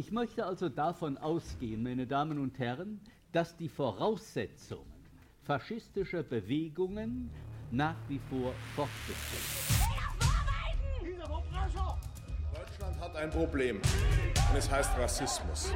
Ich 0.00 0.12
möchte 0.12 0.46
also 0.46 0.70
davon 0.70 1.18
ausgehen, 1.18 1.82
meine 1.82 2.06
Damen 2.06 2.38
und 2.38 2.58
Herren, 2.58 3.02
dass 3.32 3.54
die 3.58 3.68
Voraussetzungen 3.68 4.90
faschistischer 5.42 6.22
Bewegungen 6.22 7.30
nach 7.70 7.96
wie 8.08 8.18
vor 8.30 8.54
fortbestehen. 8.74 9.42
Deutschland 12.54 12.98
hat 12.98 13.14
ein 13.14 13.28
Problem 13.28 13.76
und 13.76 14.56
es 14.56 14.70
heißt 14.70 14.90
Rassismus. 14.96 15.70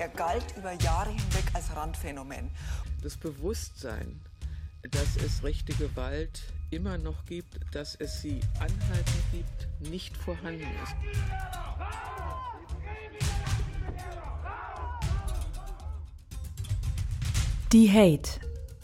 Er 0.00 0.08
galt 0.08 0.56
über 0.56 0.72
Jahre 0.72 1.10
hinweg 1.10 1.54
als 1.54 1.76
Randphänomen. 1.76 2.50
Das 3.00 3.16
Bewusstsein, 3.16 4.20
dass 4.90 5.14
es 5.24 5.44
rechte 5.44 5.72
Gewalt 5.74 6.42
immer 6.72 6.98
noch 6.98 7.26
gibt, 7.26 7.60
dass 7.70 7.94
es 7.94 8.22
sie 8.22 8.40
anhaltend 8.58 9.22
gibt, 9.30 9.68
nicht 9.88 10.16
vorhanden 10.16 10.66
ist. 10.82 10.96
Die 17.72 17.90
Hate. 17.90 18.40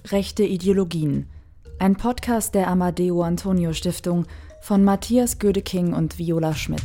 Rechte 0.06 0.44
Ideologien. 0.44 1.28
Ein 1.78 1.96
Podcast 1.96 2.54
der 2.54 2.68
Amadeo 2.68 3.22
Antonio 3.22 3.74
Stiftung 3.74 4.24
von 4.62 4.82
Matthias 4.82 5.38
Gödeking 5.38 5.92
und 5.92 6.18
Viola 6.18 6.54
Schmidt. 6.54 6.82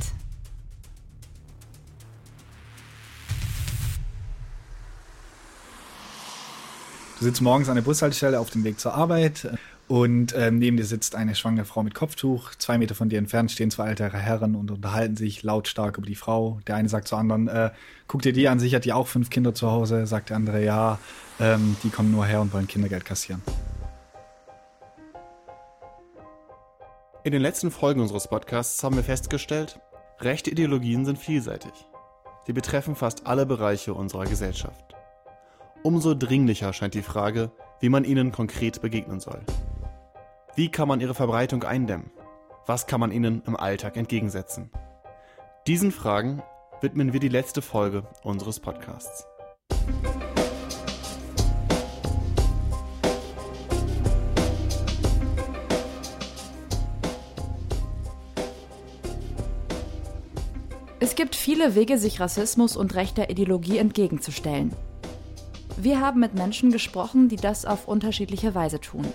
Du 7.20 7.26
sitzt 7.26 7.42
morgens 7.42 7.70
an 7.70 7.76
der 7.76 7.84
Bushaltestelle 7.84 8.38
auf 8.38 8.50
dem 8.50 8.66
Weg 8.66 8.82
zur 8.82 8.96
Arbeit 8.96 9.48
und 9.94 10.34
ähm, 10.36 10.58
neben 10.58 10.76
dir 10.76 10.86
sitzt 10.86 11.14
eine 11.14 11.36
schwangere 11.36 11.66
Frau 11.66 11.84
mit 11.84 11.94
Kopftuch. 11.94 12.56
Zwei 12.56 12.80
Meter 12.80 12.96
von 12.96 13.10
dir 13.10 13.20
entfernt 13.20 13.52
stehen 13.52 13.70
zwei 13.70 13.90
ältere 13.90 14.18
Herren 14.18 14.56
und 14.56 14.72
unterhalten 14.72 15.16
sich 15.16 15.44
lautstark 15.44 16.00
über 16.00 16.08
die 16.08 16.16
Frau. 16.16 16.60
Der 16.66 16.78
eine 16.78 16.90
sagt 16.90 17.08
zur 17.08 17.20
anderen, 17.20 17.48
äh, 17.48 17.70
guck 18.08 18.24
dir 18.24 18.34
die 18.34 18.48
an, 18.48 18.58
sicher 18.58 18.78
hat 18.78 18.86
die 18.86 18.94
auch 18.94 19.06
fünf 19.06 19.30
Kinder 19.30 19.54
zu 19.54 19.70
Hause. 19.70 20.08
Sagt 20.08 20.32
der 20.32 20.38
andere, 20.38 20.66
ja, 20.66 20.98
ähm, 21.40 21.76
die 21.84 21.92
kommen 21.92 22.10
nur 22.10 22.26
her 22.26 22.42
und 22.42 22.52
wollen 22.56 22.66
Kindergeld 22.66 23.06
kassieren. 23.06 23.44
In 27.24 27.32
den 27.32 27.44
letzten 27.44 27.70
Folgen 27.70 28.02
unseres 28.02 28.28
Podcasts 28.28 28.84
haben 28.84 28.96
wir 28.96 29.04
festgestellt, 29.04 29.80
rechte 30.22 30.50
Ideologien 30.50 31.06
sind 31.06 31.20
vielseitig. 31.20 31.86
Sie 32.48 32.54
betreffen 32.54 32.96
fast 32.96 33.28
alle 33.28 33.46
Bereiche 33.46 33.94
unserer 33.94 34.26
Gesellschaft. 34.26 34.96
Umso 35.84 36.16
dringlicher 36.16 36.74
scheint 36.74 36.96
die 36.96 37.04
Frage, 37.04 37.52
wie 37.80 37.90
man 37.90 38.06
ihnen 38.06 38.32
konkret 38.32 38.82
begegnen 38.82 39.20
soll. 39.20 39.46
Wie 40.56 40.70
kann 40.70 40.88
man 40.88 41.02
ihre 41.02 41.16
Verbreitung 41.16 41.64
eindämmen? 41.64 42.12
Was 42.68 42.86
kann 42.86 43.00
man 43.00 43.12
ihnen 43.12 43.42
im 43.48 43.56
Alltag 43.56 43.98
entgegensetzen? 43.98 44.70
Diesen 45.66 45.92
Fragen 45.92 46.44
widmen 46.80 47.12
wir 47.12 47.20
die 47.20 47.28
letzte 47.28 47.64
Folge 47.64 48.06
unseres 48.22 48.60
Podcasts. 48.60 49.26
Es 61.00 61.16
gibt 61.16 61.36
viele 61.36 61.74
Wege, 61.74 61.98
sich 61.98 62.20
Rassismus 62.20 62.78
und 62.78 62.94
rechter 62.94 63.32
Ideologie 63.32 63.80
entgegenzustellen. 63.80 64.72
Wir 65.78 66.00
haben 66.00 66.20
mit 66.20 66.36
Menschen 66.36 66.72
gesprochen, 66.72 67.28
die 67.28 67.38
das 67.38 67.66
auf 67.66 67.88
unterschiedliche 67.88 68.54
Weise 68.54 68.80
tun. 68.80 69.06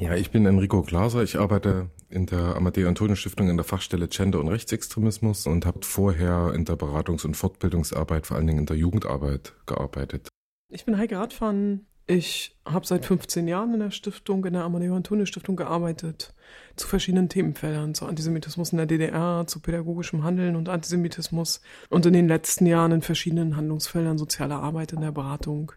Ja, 0.00 0.14
ich 0.14 0.30
bin 0.30 0.44
Enrico 0.44 0.82
Glaser. 0.82 1.22
Ich 1.22 1.38
arbeite 1.38 1.88
in 2.10 2.26
der 2.26 2.56
Amadeo 2.56 2.88
Antonio 2.88 3.14
Stiftung 3.14 3.48
in 3.48 3.56
der 3.56 3.64
Fachstelle 3.64 4.08
Gender 4.08 4.40
und 4.40 4.48
Rechtsextremismus 4.48 5.46
und 5.46 5.64
habe 5.66 5.80
vorher 5.82 6.52
in 6.54 6.64
der 6.64 6.76
Beratungs- 6.76 7.24
und 7.24 7.36
Fortbildungsarbeit, 7.36 8.26
vor 8.26 8.36
allen 8.36 8.46
Dingen 8.46 8.60
in 8.60 8.66
der 8.66 8.76
Jugendarbeit 8.76 9.54
gearbeitet. 9.66 10.28
Ich 10.68 10.84
bin 10.84 10.98
Heike 10.98 11.16
Radfahren. 11.16 11.86
Ich 12.06 12.54
habe 12.66 12.86
seit 12.86 13.06
15 13.06 13.48
Jahren 13.48 13.72
in 13.72 13.80
der 13.80 13.90
Stiftung, 13.90 14.44
in 14.44 14.52
der 14.52 14.64
Amadeo 14.64 14.94
Antonio 14.94 15.24
Stiftung 15.24 15.56
gearbeitet, 15.56 16.34
zu 16.76 16.86
verschiedenen 16.86 17.30
Themenfeldern, 17.30 17.94
zu 17.94 18.04
Antisemitismus 18.04 18.72
in 18.72 18.78
der 18.78 18.86
DDR, 18.86 19.44
zu 19.46 19.60
pädagogischem 19.60 20.22
Handeln 20.22 20.56
und 20.56 20.68
Antisemitismus 20.68 21.62
und 21.88 22.04
in 22.04 22.12
den 22.12 22.28
letzten 22.28 22.66
Jahren 22.66 22.92
in 22.92 23.00
verschiedenen 23.00 23.56
Handlungsfeldern 23.56 24.18
sozialer 24.18 24.60
Arbeit 24.60 24.92
in 24.92 25.00
der 25.00 25.12
Beratung 25.12 25.72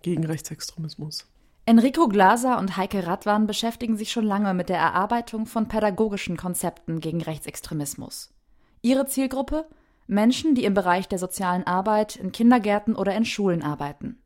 gegen 0.00 0.24
Rechtsextremismus. 0.24 1.26
Enrico 1.68 2.08
Glaser 2.08 2.58
und 2.58 2.78
Heike 2.78 3.06
Radwan 3.06 3.46
beschäftigen 3.46 3.98
sich 3.98 4.10
schon 4.10 4.24
lange 4.24 4.54
mit 4.54 4.70
der 4.70 4.78
Erarbeitung 4.78 5.44
von 5.44 5.68
pädagogischen 5.68 6.38
Konzepten 6.38 6.98
gegen 6.98 7.20
Rechtsextremismus. 7.20 8.32
Ihre 8.80 9.04
Zielgruppe? 9.04 9.66
Menschen, 10.06 10.54
die 10.54 10.64
im 10.64 10.72
Bereich 10.72 11.08
der 11.08 11.18
sozialen 11.18 11.66
Arbeit 11.66 12.16
in 12.16 12.32
Kindergärten 12.32 12.96
oder 12.96 13.14
in 13.14 13.26
Schulen 13.26 13.62
arbeiten. 13.62 14.18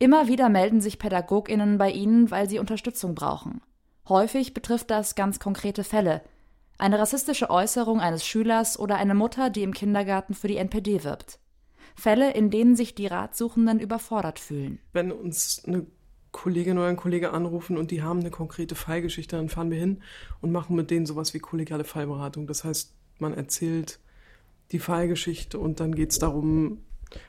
Immer 0.00 0.26
wieder 0.26 0.48
melden 0.48 0.80
sich 0.80 0.98
Pädagoginnen 0.98 1.78
bei 1.78 1.92
ihnen, 1.92 2.32
weil 2.32 2.50
sie 2.50 2.58
Unterstützung 2.58 3.14
brauchen. 3.14 3.60
Häufig 4.08 4.52
betrifft 4.52 4.90
das 4.90 5.14
ganz 5.14 5.38
konkrete 5.38 5.84
Fälle. 5.84 6.22
Eine 6.76 6.98
rassistische 6.98 7.50
Äußerung 7.50 8.00
eines 8.00 8.26
Schülers 8.26 8.80
oder 8.80 8.96
eine 8.96 9.14
Mutter, 9.14 9.50
die 9.50 9.62
im 9.62 9.74
Kindergarten 9.74 10.34
für 10.34 10.48
die 10.48 10.56
NPD 10.56 11.04
wirbt. 11.04 11.38
Fälle, 11.94 12.32
in 12.32 12.50
denen 12.50 12.74
sich 12.74 12.96
die 12.96 13.06
Ratsuchenden 13.06 13.78
überfordert 13.78 14.40
fühlen. 14.40 14.80
Wenn 14.92 15.12
uns 15.12 15.62
eine 15.64 15.86
Kollegin 16.38 16.78
oder 16.78 16.86
ein 16.86 16.96
Kollege 16.96 17.32
anrufen 17.32 17.76
und 17.76 17.90
die 17.90 18.00
haben 18.00 18.20
eine 18.20 18.30
konkrete 18.30 18.76
Fallgeschichte, 18.76 19.34
dann 19.34 19.48
fahren 19.48 19.72
wir 19.72 19.78
hin 19.78 20.02
und 20.40 20.52
machen 20.52 20.76
mit 20.76 20.88
denen 20.88 21.04
sowas 21.04 21.34
wie 21.34 21.40
kollegiale 21.40 21.82
Fallberatung. 21.82 22.46
Das 22.46 22.62
heißt, 22.62 22.94
man 23.18 23.34
erzählt 23.34 23.98
die 24.70 24.78
Fallgeschichte 24.78 25.58
und 25.58 25.80
dann 25.80 25.96
geht 25.96 26.12
es 26.12 26.20
darum, 26.20 26.84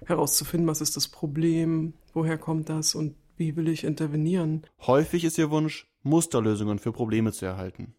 herauszufinden, 0.06 0.68
was 0.68 0.82
ist 0.82 0.96
das 0.96 1.08
Problem, 1.08 1.96
woher 2.14 2.38
kommt 2.38 2.70
das 2.70 2.94
und 2.94 3.16
wie 3.36 3.56
will 3.56 3.68
ich 3.70 3.84
intervenieren. 3.84 4.62
Häufig 4.86 5.24
ist 5.24 5.40
ihr 5.40 5.50
Wunsch, 5.50 5.88
Musterlösungen 6.04 6.78
für 6.78 6.92
Probleme 6.92 7.32
zu 7.32 7.48
erhalten. 7.48 7.96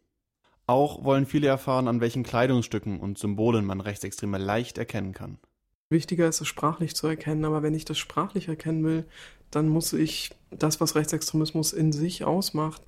Auch 0.69 1.03
wollen 1.03 1.27
viele 1.27 1.49
erfahren, 1.49 1.89
an 1.89 2.01
welchen 2.01 2.23
Kleidungsstücken 2.23 3.01
und 3.01 3.19
Symbolen 3.19 3.65
man 3.65 3.81
Rechtsextreme 3.81 4.39
leicht 4.39 4.79
erkennen 4.79 5.13
kann. 5.13 5.41
Wichtiger 5.91 6.29
ist 6.29 6.41
es 6.41 6.47
sprachlich 6.47 6.95
zu 6.95 7.09
erkennen, 7.09 7.45
aber 7.45 7.65
wenn 7.65 7.75
ich 7.75 7.85
das 7.85 7.99
sprachlich 7.99 8.47
erkennen 8.47 8.85
will, 8.85 9.05
dann 9.51 9.69
muss 9.69 9.93
ich 9.93 10.31
das, 10.53 10.81
was 10.81 10.95
Rechtsextremismus 10.95 11.73
in 11.73 11.91
sich 11.91 12.23
ausmacht, 12.23 12.81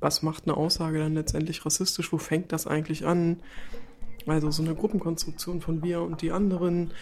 was 0.00 0.22
macht 0.22 0.44
eine 0.44 0.56
Aussage 0.56 0.98
dann 0.98 1.12
letztendlich 1.12 1.66
rassistisch, 1.66 2.10
wo 2.10 2.16
fängt 2.16 2.50
das 2.50 2.66
eigentlich 2.66 3.04
an? 3.04 3.40
Also 4.26 4.50
so 4.50 4.62
eine 4.62 4.74
Gruppenkonstruktion 4.74 5.60
von 5.60 5.82
wir 5.82 6.00
und 6.00 6.22
die 6.22 6.32
anderen, 6.32 6.92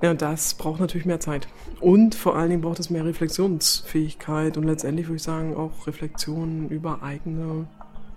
ja, 0.00 0.14
das 0.14 0.54
braucht 0.54 0.80
natürlich 0.80 1.06
mehr 1.06 1.20
Zeit. 1.20 1.46
Und 1.80 2.14
vor 2.14 2.34
allen 2.34 2.48
Dingen 2.48 2.62
braucht 2.62 2.80
es 2.80 2.88
mehr 2.88 3.04
Reflexionsfähigkeit 3.04 4.56
und 4.56 4.64
letztendlich 4.64 5.06
würde 5.06 5.16
ich 5.16 5.22
sagen 5.22 5.54
auch 5.54 5.86
Reflexionen 5.86 6.70
über 6.70 7.02
eigene 7.02 7.68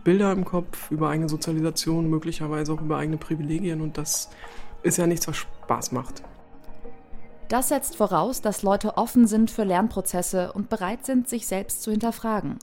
Bilder 0.06 0.31
im 0.31 0.45
Kopf, 0.45 0.89
über 0.89 1.09
eigene 1.09 1.28
Sozialisation, 1.28 2.09
möglicherweise 2.09 2.72
auch 2.72 2.81
über 2.81 2.97
eigene 2.97 3.17
Privilegien 3.17 3.81
und 3.81 3.97
das 3.97 4.29
ist 4.83 4.97
ja 4.97 5.07
nichts, 5.07 5.27
was 5.27 5.38
Spaß 5.38 5.91
macht. 5.91 6.23
Das 7.49 7.69
setzt 7.69 7.95
voraus, 7.95 8.41
dass 8.41 8.63
Leute 8.63 8.97
offen 8.97 9.27
sind 9.27 9.51
für 9.51 9.63
Lernprozesse 9.63 10.53
und 10.53 10.69
bereit 10.69 11.05
sind, 11.05 11.27
sich 11.27 11.45
selbst 11.45 11.83
zu 11.83 11.91
hinterfragen. 11.91 12.57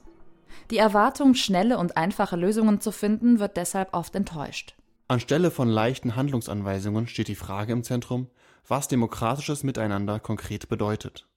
Die 0.70 0.78
Erwartung, 0.78 1.34
schnelle 1.34 1.78
und 1.78 1.97
einfache 1.97 2.36
Lösungen 2.36 2.81
zu 2.81 2.92
finden, 2.92 3.38
wird 3.38 3.56
deshalb 3.56 3.94
oft 3.94 4.14
enttäuscht. 4.14 4.75
Anstelle 5.08 5.50
von 5.50 5.69
leichten 5.69 6.16
Handlungsanweisungen 6.16 7.08
steht 7.08 7.28
die 7.28 7.34
Frage 7.34 7.72
im 7.72 7.82
Zentrum, 7.82 8.28
was 8.66 8.88
demokratisches 8.88 9.64
Miteinander 9.64 10.20
konkret 10.20 10.69
bedeutet. 10.69 11.28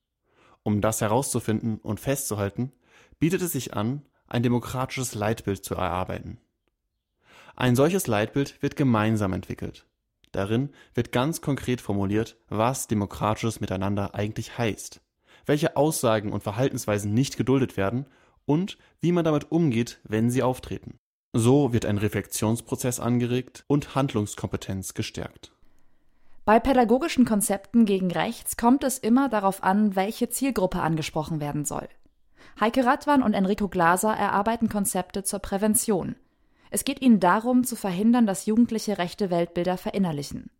Um 0.62 0.80
das 0.80 1.00
herauszufinden 1.00 1.78
und 1.78 2.00
festzuhalten, 2.00 2.72
bietet 3.18 3.42
es 3.42 3.52
sich 3.52 3.74
an, 3.74 4.02
ein 4.26 4.42
demokratisches 4.42 5.14
Leitbild 5.14 5.64
zu 5.64 5.74
erarbeiten. 5.74 6.38
Ein 7.56 7.76
solches 7.76 8.06
Leitbild 8.06 8.62
wird 8.62 8.76
gemeinsam 8.76 9.32
entwickelt. 9.32 9.86
Darin 10.34 10.70
wird 10.94 11.12
ganz 11.12 11.40
konkret 11.40 11.80
formuliert, 11.80 12.36
was 12.48 12.88
demokratisches 12.88 13.60
Miteinander 13.60 14.16
eigentlich 14.16 14.58
heißt, 14.58 15.00
welche 15.46 15.76
Aussagen 15.76 16.32
und 16.32 16.42
Verhaltensweisen 16.42 17.14
nicht 17.14 17.36
geduldet 17.36 17.76
werden 17.76 18.06
und 18.44 18.76
wie 19.00 19.12
man 19.12 19.24
damit 19.24 19.52
umgeht, 19.52 20.00
wenn 20.02 20.30
sie 20.30 20.42
auftreten. 20.42 20.98
So 21.32 21.72
wird 21.72 21.86
ein 21.86 21.98
Reflexionsprozess 21.98 22.98
angeregt 22.98 23.64
und 23.68 23.94
Handlungskompetenz 23.94 24.94
gestärkt. 24.94 25.52
Bei 26.44 26.58
pädagogischen 26.58 27.24
Konzepten 27.24 27.84
gegen 27.84 28.10
rechts 28.10 28.56
kommt 28.56 28.82
es 28.82 28.98
immer 28.98 29.28
darauf 29.28 29.62
an, 29.62 29.94
welche 29.94 30.30
Zielgruppe 30.30 30.80
angesprochen 30.80 31.40
werden 31.40 31.64
soll. 31.64 31.88
Heike 32.58 32.84
Radwan 32.84 33.22
und 33.22 33.34
Enrico 33.34 33.68
Glaser 33.68 34.12
erarbeiten 34.12 34.68
Konzepte 34.68 35.22
zur 35.22 35.38
Prävention. 35.38 36.16
Es 36.70 36.84
geht 36.84 37.02
ihnen 37.02 37.20
darum, 37.20 37.64
zu 37.64 37.76
verhindern, 37.76 38.26
dass 38.26 38.46
Jugendliche 38.46 38.98
rechte 38.98 39.30
Weltbilder 39.30 39.76
verinnerlichen. 39.76 40.50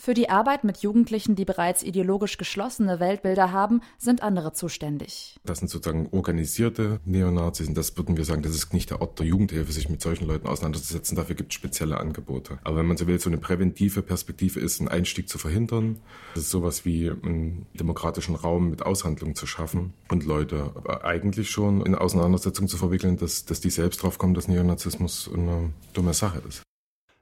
Für 0.00 0.14
die 0.14 0.30
Arbeit 0.30 0.62
mit 0.62 0.78
Jugendlichen, 0.78 1.34
die 1.34 1.44
bereits 1.44 1.82
ideologisch 1.82 2.38
geschlossene 2.38 3.00
Weltbilder 3.00 3.50
haben, 3.50 3.80
sind 3.98 4.22
andere 4.22 4.52
zuständig. 4.52 5.36
Das 5.44 5.58
sind 5.58 5.68
sozusagen 5.68 6.08
organisierte 6.12 7.00
Neonazis 7.04 7.66
und 7.66 7.76
das 7.76 7.96
würden 7.96 8.16
wir 8.16 8.24
sagen, 8.24 8.42
das 8.42 8.54
ist 8.54 8.72
nicht 8.72 8.90
der 8.90 9.00
Ort 9.00 9.18
der 9.18 9.26
Jugendhilfe, 9.26 9.72
sich 9.72 9.88
mit 9.88 10.00
solchen 10.00 10.28
Leuten 10.28 10.46
auseinanderzusetzen. 10.46 11.16
Dafür 11.16 11.34
gibt 11.34 11.50
es 11.50 11.56
spezielle 11.56 11.98
Angebote. 11.98 12.60
Aber 12.62 12.76
wenn 12.76 12.86
man 12.86 12.96
so 12.96 13.08
will, 13.08 13.18
so 13.18 13.28
eine 13.28 13.38
präventive 13.38 14.02
Perspektive 14.02 14.60
ist, 14.60 14.78
einen 14.78 14.88
Einstieg 14.88 15.28
zu 15.28 15.36
verhindern. 15.36 15.96
Das 16.34 16.44
ist 16.44 16.50
sowas 16.50 16.84
wie 16.84 17.10
einen 17.10 17.66
demokratischen 17.74 18.36
Raum 18.36 18.70
mit 18.70 18.82
Aushandlung 18.82 19.34
zu 19.34 19.46
schaffen 19.46 19.94
und 20.10 20.24
Leute 20.24 20.70
eigentlich 21.02 21.50
schon 21.50 21.84
in 21.84 21.96
Auseinandersetzungen 21.96 22.68
zu 22.68 22.76
verwickeln, 22.76 23.16
dass, 23.16 23.46
dass 23.46 23.60
die 23.60 23.70
selbst 23.70 24.04
drauf 24.04 24.16
kommen, 24.16 24.34
dass 24.34 24.46
Neonazismus 24.46 25.28
eine 25.34 25.72
dumme 25.92 26.14
Sache 26.14 26.40
ist. 26.46 26.67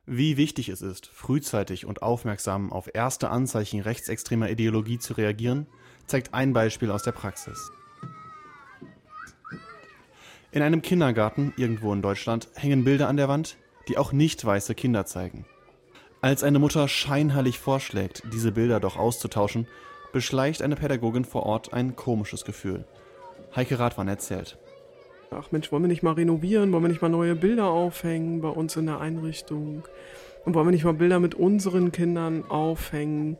Wie 0.07 0.37
wichtig 0.37 0.69
es 0.69 0.83
ist, 0.83 1.07
frühzeitig 1.07 1.85
und 1.85 2.01
aufmerksam 2.01 2.73
auf 2.73 2.89
erste 2.95 3.29
Anzeichen 3.29 3.81
rechtsextremer 3.81 4.49
Ideologie 4.49 5.01
zu 5.01 5.15
reagieren, 5.15 5.67
zeigt 6.07 6.33
ein 6.33 6.53
Beispiel 6.53 6.93
aus 6.93 7.03
der 7.03 7.11
Praxis. 7.11 7.73
In 10.53 10.63
einem 10.63 10.81
Kindergarten 10.81 11.53
irgendwo 11.57 11.93
in 11.93 12.03
Deutschland 12.03 12.49
hängen 12.55 12.85
Bilder 12.85 13.09
an 13.09 13.17
der 13.17 13.29
Wand, 13.29 13.57
die 13.89 13.99
auch 13.99 14.13
nicht 14.13 14.45
weiße 14.45 14.77
Kinder 14.77 15.07
zeigen. 15.07 15.45
Als 16.21 16.45
eine 16.45 16.61
Mutter 16.61 16.87
scheinheilig 16.87 17.59
vorschlägt, 17.59 18.23
diese 18.33 18.53
Bilder 18.53 18.79
doch 18.79 18.97
auszutauschen, 18.97 19.67
beschleicht 20.13 20.63
eine 20.63 20.77
Pädagogin 20.77 21.25
vor 21.25 21.43
Ort 21.43 21.73
ein 21.73 21.97
komisches 21.97 22.45
Gefühl. 22.45 22.87
Heike 23.55 23.81
Radwan 23.81 24.07
erzählt. 24.07 24.57
Ach 25.31 25.51
Mensch, 25.51 25.73
wollen 25.73 25.83
wir 25.83 25.89
nicht 25.89 26.03
mal 26.03 26.13
renovieren? 26.13 26.73
Wollen 26.73 26.85
wir 26.85 26.89
nicht 26.89 27.03
mal 27.03 27.09
neue 27.09 27.35
Bilder 27.35 27.67
aufhängen 27.67 28.41
bei 28.41 28.49
uns 28.49 28.77
in 28.77 28.87
der 28.87 29.01
Einrichtung? 29.01 29.83
Und 30.45 30.55
wollen 30.55 30.67
wir 30.67 30.73
nicht 30.73 30.85
mal 30.85 30.95
Bilder 30.95 31.19
mit 31.19 31.35
unseren 31.35 31.91
Kindern 31.91 32.45
aufhängen? 32.49 33.37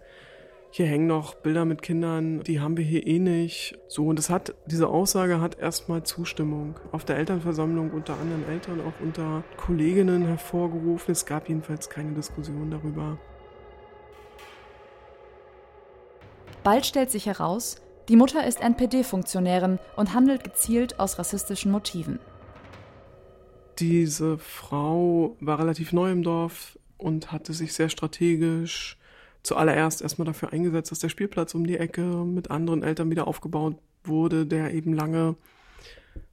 Hier 0.71 0.87
hängen 0.87 1.07
noch 1.07 1.37
Bilder 1.37 1.65
mit 1.65 1.81
Kindern, 1.81 2.43
die 2.43 2.61
haben 2.61 2.77
wir 2.77 2.85
hier 2.85 3.07
eh 3.07 3.19
nicht. 3.19 3.79
So, 3.89 4.09
und 4.09 4.19
das 4.19 4.29
hat, 4.29 4.55
diese 4.67 4.89
Aussage 4.89 5.41
hat 5.41 5.59
erstmal 5.59 6.03
Zustimmung 6.03 6.75
auf 6.93 7.05
der 7.05 7.17
Elternversammlung 7.17 7.93
unter 7.93 8.19
anderen 8.19 8.47
Eltern, 8.47 8.81
auch 8.81 9.01
unter 9.03 9.43
Kolleginnen 9.57 10.27
hervorgerufen. 10.27 11.13
Es 11.13 11.25
gab 11.25 11.49
jedenfalls 11.49 11.89
keine 11.89 12.13
Diskussion 12.13 12.71
darüber. 12.71 13.17
Bald 16.63 16.85
stellt 16.85 17.11
sich 17.11 17.27
heraus, 17.27 17.81
die 18.09 18.17
Mutter 18.17 18.47
ist 18.47 18.61
NPD-Funktionärin 18.61 19.79
und 19.97 20.15
handelt 20.15 20.45
gezielt 20.45 21.01
aus 21.01 21.19
rassistischen 21.19 21.73
Motiven. 21.73 22.19
Diese 23.79 24.39
Frau 24.39 25.37
war 25.41 25.59
relativ 25.59 25.93
neu 25.93 26.11
im 26.11 26.23
Dorf 26.23 26.79
und 26.97 27.33
hatte 27.33 27.53
sich 27.53 27.73
sehr 27.73 27.89
strategisch 27.89 28.97
zuallererst 29.43 30.03
erstmal 30.03 30.27
dafür 30.27 30.53
eingesetzt, 30.53 30.91
dass 30.91 30.99
der 30.99 31.09
Spielplatz 31.09 31.55
um 31.55 31.67
die 31.67 31.79
Ecke 31.79 32.03
mit 32.03 32.51
anderen 32.51 32.83
Eltern 32.83 33.11
wieder 33.11 33.29
aufgebaut 33.29 33.77
wurde, 34.05 34.47
der 34.47 34.73
eben 34.73 34.93
lange 34.93 35.37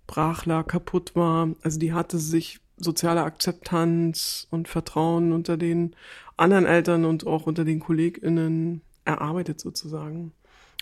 brach 0.08 0.46
lag, 0.46 0.68
kaputt 0.68 1.16
war. 1.16 1.50
Also 1.62 1.80
die 1.80 1.94
hatte 1.94 2.18
sich 2.18 2.60
soziale 2.78 3.24
Akzeptanz 3.24 4.48
und 4.52 4.68
Vertrauen 4.68 5.32
unter 5.32 5.58
den 5.58 5.96
anderen 6.38 6.66
Eltern 6.66 7.06
und 7.06 7.28
auch 7.28 7.46
unter 7.46 7.66
den 7.66 7.80
KollegInnen 7.80 8.82
erarbeitet 9.06 9.60
sozusagen. 9.60 10.32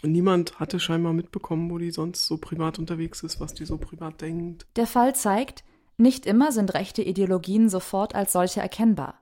Niemand 0.03 0.59
hatte 0.59 0.80
scheinbar 0.80 1.13
mitbekommen, 1.13 1.69
wo 1.69 1.77
die 1.77 1.92
sonst 1.92 2.25
so 2.25 2.38
privat 2.38 2.80
unterwegs 2.80 3.24
ist, 3.24 3.39
was 3.39 3.53
die 3.53 3.65
so 3.65 3.77
privat 3.77 4.21
denkt. 4.21 4.65
Der 4.75 4.88
Fall 4.88 5.15
zeigt, 5.15 5.63
nicht 5.98 6.25
immer 6.25 6.51
sind 6.51 6.74
rechte 6.74 7.03
Ideologien 7.03 7.69
sofort 7.69 8.15
als 8.15 8.31
solche 8.31 8.62
erkennbar. 8.62 9.19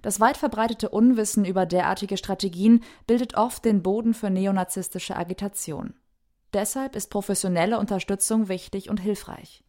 Das 0.00 0.20
weit 0.20 0.38
verbreitete 0.38 0.88
Unwissen 0.88 1.44
über 1.44 1.66
derartige 1.66 2.16
Strategien 2.16 2.82
bildet 3.06 3.36
oft 3.36 3.64
den 3.64 3.82
Boden 3.82 4.14
für 4.14 4.30
neonazistische 4.30 5.16
Agitation. 5.16 5.94
Deshalb 6.54 6.96
ist 6.96 7.10
professionelle 7.10 7.78
Unterstützung 7.78 8.48
wichtig 8.48 8.88
und 8.88 9.00
hilfreich. 9.00 9.62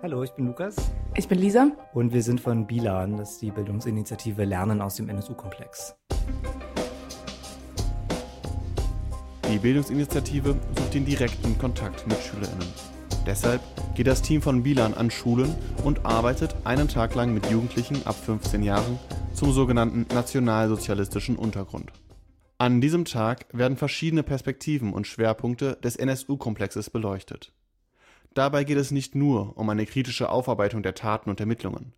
Hallo, 0.00 0.22
ich 0.22 0.30
bin 0.30 0.46
Lukas. 0.46 0.76
Ich 1.16 1.26
bin 1.26 1.40
Lisa. 1.40 1.72
Und 1.92 2.12
wir 2.12 2.22
sind 2.22 2.40
von 2.40 2.68
BILAN, 2.68 3.16
das 3.16 3.32
ist 3.32 3.42
die 3.42 3.50
Bildungsinitiative 3.50 4.44
Lernen 4.44 4.80
aus 4.80 4.94
dem 4.94 5.08
NSU-Komplex. 5.08 5.96
Die 9.50 9.58
Bildungsinitiative 9.58 10.54
sucht 10.76 10.94
den 10.94 11.04
direkten 11.04 11.58
Kontakt 11.58 12.06
mit 12.06 12.16
SchülerInnen. 12.18 12.68
Deshalb 13.26 13.60
geht 13.96 14.06
das 14.06 14.22
Team 14.22 14.40
von 14.40 14.62
Bilan 14.62 14.94
an 14.94 15.10
Schulen 15.10 15.52
und 15.82 16.06
arbeitet 16.06 16.54
einen 16.62 16.86
Tag 16.86 17.16
lang 17.16 17.34
mit 17.34 17.50
Jugendlichen 17.50 18.06
ab 18.06 18.14
15 18.14 18.62
Jahren 18.62 19.00
zum 19.34 19.50
sogenannten 19.50 20.06
nationalsozialistischen 20.14 21.34
Untergrund. 21.34 21.90
An 22.58 22.80
diesem 22.80 23.04
Tag 23.04 23.46
werden 23.52 23.76
verschiedene 23.76 24.22
Perspektiven 24.22 24.92
und 24.92 25.08
Schwerpunkte 25.08 25.76
des 25.82 25.96
NSU-Komplexes 25.96 26.88
beleuchtet. 26.90 27.52
Dabei 28.38 28.62
geht 28.62 28.78
es 28.78 28.92
nicht 28.92 29.16
nur 29.16 29.58
um 29.58 29.68
eine 29.68 29.84
kritische 29.84 30.28
Aufarbeitung 30.28 30.84
der 30.84 30.94
Taten 30.94 31.28
und 31.28 31.40
Ermittlungen. 31.40 31.92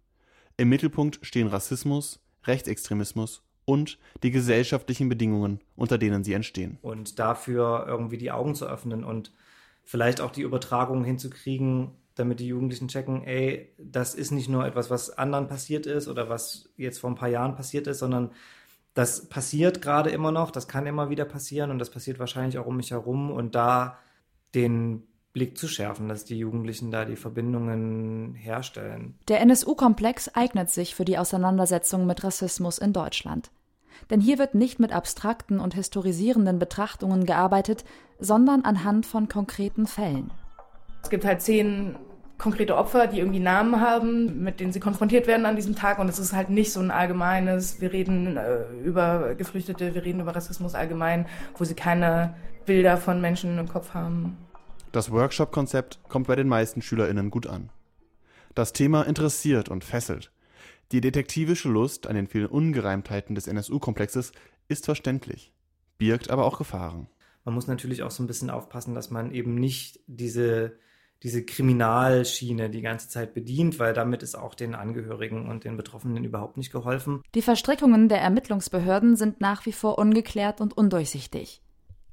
Im 0.57 0.71
Mittelpunkt 0.71 1.19
stehen 1.21 1.49
Rassismus, 1.49 2.19
Rechtsextremismus 2.45 3.43
und 3.67 3.99
die 4.23 4.31
gesellschaftlichen 4.31 5.11
Bedingungen, 5.11 5.61
unter 5.77 5.99
denen 5.99 6.25
sie 6.25 6.33
entstehen. 6.33 6.79
Und 6.81 7.19
dafür 7.19 7.85
irgendwie 7.87 8.17
die 8.17 8.31
Augen 8.31 8.55
zu 8.55 8.65
öffnen 8.65 9.05
und 9.05 9.35
vielleicht 9.85 10.23
auch 10.23 10.31
die 10.31 10.41
Übertragung 10.41 11.05
hinzukriegen, 11.05 11.91
damit 12.15 12.41
die 12.41 12.47
Jugendlichen 12.47 12.89
checken, 12.89 13.23
ey, 13.25 13.75
das 13.77 14.15
ist 14.15 14.31
nicht 14.31 14.49
nur 14.49 14.65
etwas, 14.65 14.89
was 14.89 15.11
anderen 15.11 15.47
passiert 15.47 15.85
ist 15.85 16.09
oder 16.09 16.31
was 16.31 16.71
jetzt 16.79 17.01
vor 17.01 17.11
ein 17.11 17.17
paar 17.17 17.29
Jahren 17.29 17.55
passiert 17.55 17.87
ist, 17.87 17.99
sondern 17.99 18.31
das 18.95 19.29
passiert 19.29 19.83
gerade 19.83 20.09
immer 20.09 20.33
noch, 20.33 20.51
das 20.51 20.69
kann 20.69 20.87
immer 20.87 21.11
wieder 21.11 21.27
passieren 21.27 21.71
und 21.71 21.79
das 21.79 21.91
passiert 21.91 22.19
wahrscheinlich 22.19 22.59
auch 22.59 22.65
um 22.65 22.79
mich 22.79 22.93
herum 22.93 23.31
und 23.31 23.55
da 23.55 23.99
den 24.55 25.07
Blick 25.33 25.57
zu 25.57 25.69
schärfen, 25.69 26.09
dass 26.09 26.25
die 26.25 26.39
Jugendlichen 26.39 26.91
da 26.91 27.05
die 27.05 27.17
Verbindungen 27.17 28.35
herstellen. 28.35 29.15
Der 29.29 29.41
NSU-Komplex 29.41 30.29
eignet 30.35 30.71
sich 30.71 30.95
für 30.95 31.05
die 31.05 31.19
Auseinandersetzung 31.19 32.07
mit 32.07 32.25
Rassismus 32.25 32.79
in 32.79 32.93
Deutschland. 32.93 33.51
Denn 34.11 34.21
hier 34.21 34.39
wird 34.39 34.55
nicht 34.55 34.81
mit 34.81 34.93
abstrakten 34.93 35.61
und 35.61 35.75
historisierenden 35.75 36.59
Betrachtungen 36.59 37.27
gearbeitet, 37.27 37.85
sondern 38.19 38.63
anhand 38.63 39.07
von 39.07 39.29
konkreten 39.29 39.87
Fällen. 39.87 40.33
Es 41.03 41.11
gibt 41.11 41.25
halt 41.25 41.43
zehn 41.43 41.97
konkrete 42.37 42.77
Opfer, 42.77 43.07
die 43.07 43.19
irgendwie 43.19 43.39
Namen 43.39 43.81
haben, 43.81 44.43
mit 44.43 44.61
denen 44.61 44.73
sie 44.73 44.81
konfrontiert 44.81 45.27
werden 45.27 45.47
an 45.47 45.57
diesem 45.57 45.77
Tag. 45.77 45.99
Und 45.99 46.09
es 46.09 46.19
ist 46.19 46.33
halt 46.33 46.51
nicht 46.51 46.73
so 46.73 46.81
ein 46.81 46.91
allgemeines, 46.91 47.81
wir 47.81 47.93
reden 47.93 48.37
äh, 48.37 48.65
über 48.83 49.35
Geflüchtete, 49.35 49.95
wir 49.95 50.05
reden 50.05 50.21
über 50.21 50.35
Rassismus 50.35 50.75
allgemein, 50.75 51.27
wo 51.57 51.65
sie 51.65 51.75
keine 51.75 52.35
Bilder 52.65 52.97
von 52.97 53.21
Menschen 53.21 53.59
im 53.59 53.69
Kopf 53.69 53.95
haben. 53.95 54.39
Das 54.93 55.13
Workshop-Konzept 55.13 56.01
kommt 56.09 56.27
bei 56.27 56.35
den 56.35 56.49
meisten 56.49 56.83
SchülerInnen 56.83 57.31
gut 57.31 57.47
an. 57.47 57.71
Das 58.57 58.73
Thema 58.73 59.03
interessiert 59.03 59.69
und 59.69 59.85
fesselt. 59.85 60.33
Die 60.91 61.01
detektivische 61.01 61.69
Lust 61.69 62.09
an 62.09 62.17
den 62.17 62.27
vielen 62.27 62.47
Ungereimtheiten 62.47 63.37
des 63.37 63.47
NSU-Komplexes 63.47 64.33
ist 64.67 64.87
verständlich, 64.87 65.53
birgt 65.99 66.31
aber 66.31 66.45
auch 66.45 66.59
Gefahren. 66.59 67.07
Man 67.45 67.55
muss 67.55 67.69
natürlich 67.69 68.03
auch 68.03 68.11
so 68.11 68.25
ein 68.25 68.27
bisschen 68.27 68.51
aufpassen, 68.51 68.97
dass 68.97 69.13
man 69.13 69.31
eben 69.31 69.55
nicht 69.55 70.01
diese, 70.09 70.73
diese 71.23 71.45
Kriminalschiene 71.45 72.69
die 72.69 72.83
ganze 72.83 73.09
Zeit 73.09 73.33
bedient, 73.33 73.79
weil 73.79 73.95
damit 73.95 74.25
ist 74.25 74.35
auch 74.35 74.57
den 74.57 74.75
Angehörigen 74.75 75.49
und 75.49 75.63
den 75.63 75.77
Betroffenen 75.77 76.25
überhaupt 76.25 76.57
nicht 76.57 76.73
geholfen. 76.73 77.23
Die 77.37 77.43
Verstrickungen 77.43 78.09
der 78.09 78.21
Ermittlungsbehörden 78.21 79.15
sind 79.15 79.41
nach 79.41 79.67
wie 79.67 79.73
vor 79.73 79.99
ungeklärt 79.99 80.61
und 80.61 80.77
undurchsichtig. 80.77 81.63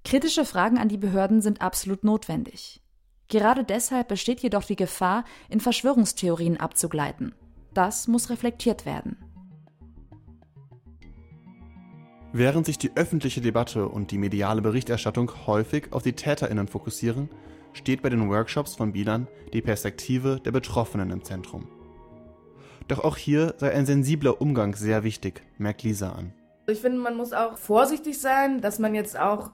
Kritische 0.03 0.45
Fragen 0.45 0.77
an 0.77 0.89
die 0.89 0.97
Behörden 0.97 1.41
sind 1.41 1.61
absolut 1.61 2.03
notwendig. 2.03 2.81
Gerade 3.27 3.63
deshalb 3.63 4.07
besteht 4.07 4.39
jedoch 4.39 4.63
die 4.63 4.77
Gefahr, 4.77 5.25
in 5.49 5.59
Verschwörungstheorien 5.59 6.57
abzugleiten. 6.57 7.35
Das 7.73 8.07
muss 8.07 8.29
reflektiert 8.29 8.85
werden. 8.85 9.17
Während 12.33 12.65
sich 12.65 12.77
die 12.77 12.91
öffentliche 12.95 13.41
Debatte 13.41 13.87
und 13.87 14.11
die 14.11 14.17
mediale 14.17 14.61
Berichterstattung 14.61 15.31
häufig 15.47 15.91
auf 15.91 16.03
die 16.03 16.13
TäterInnen 16.13 16.67
fokussieren, 16.67 17.29
steht 17.73 18.01
bei 18.01 18.09
den 18.09 18.29
Workshops 18.29 18.75
von 18.75 18.93
Bilan 18.93 19.27
die 19.53 19.61
Perspektive 19.61 20.39
der 20.43 20.51
Betroffenen 20.51 21.11
im 21.11 21.23
Zentrum. 21.23 21.67
Doch 22.87 23.03
auch 23.03 23.17
hier 23.17 23.55
sei 23.57 23.71
ein 23.71 23.85
sensibler 23.85 24.41
Umgang 24.41 24.75
sehr 24.75 25.03
wichtig, 25.03 25.41
merkt 25.57 25.83
Lisa 25.83 26.11
an. 26.11 26.33
Ich 26.67 26.79
finde, 26.79 26.99
man 26.99 27.15
muss 27.15 27.33
auch 27.33 27.57
vorsichtig 27.57 28.19
sein, 28.19 28.61
dass 28.61 28.79
man 28.79 28.93
jetzt 28.93 29.17
auch 29.17 29.51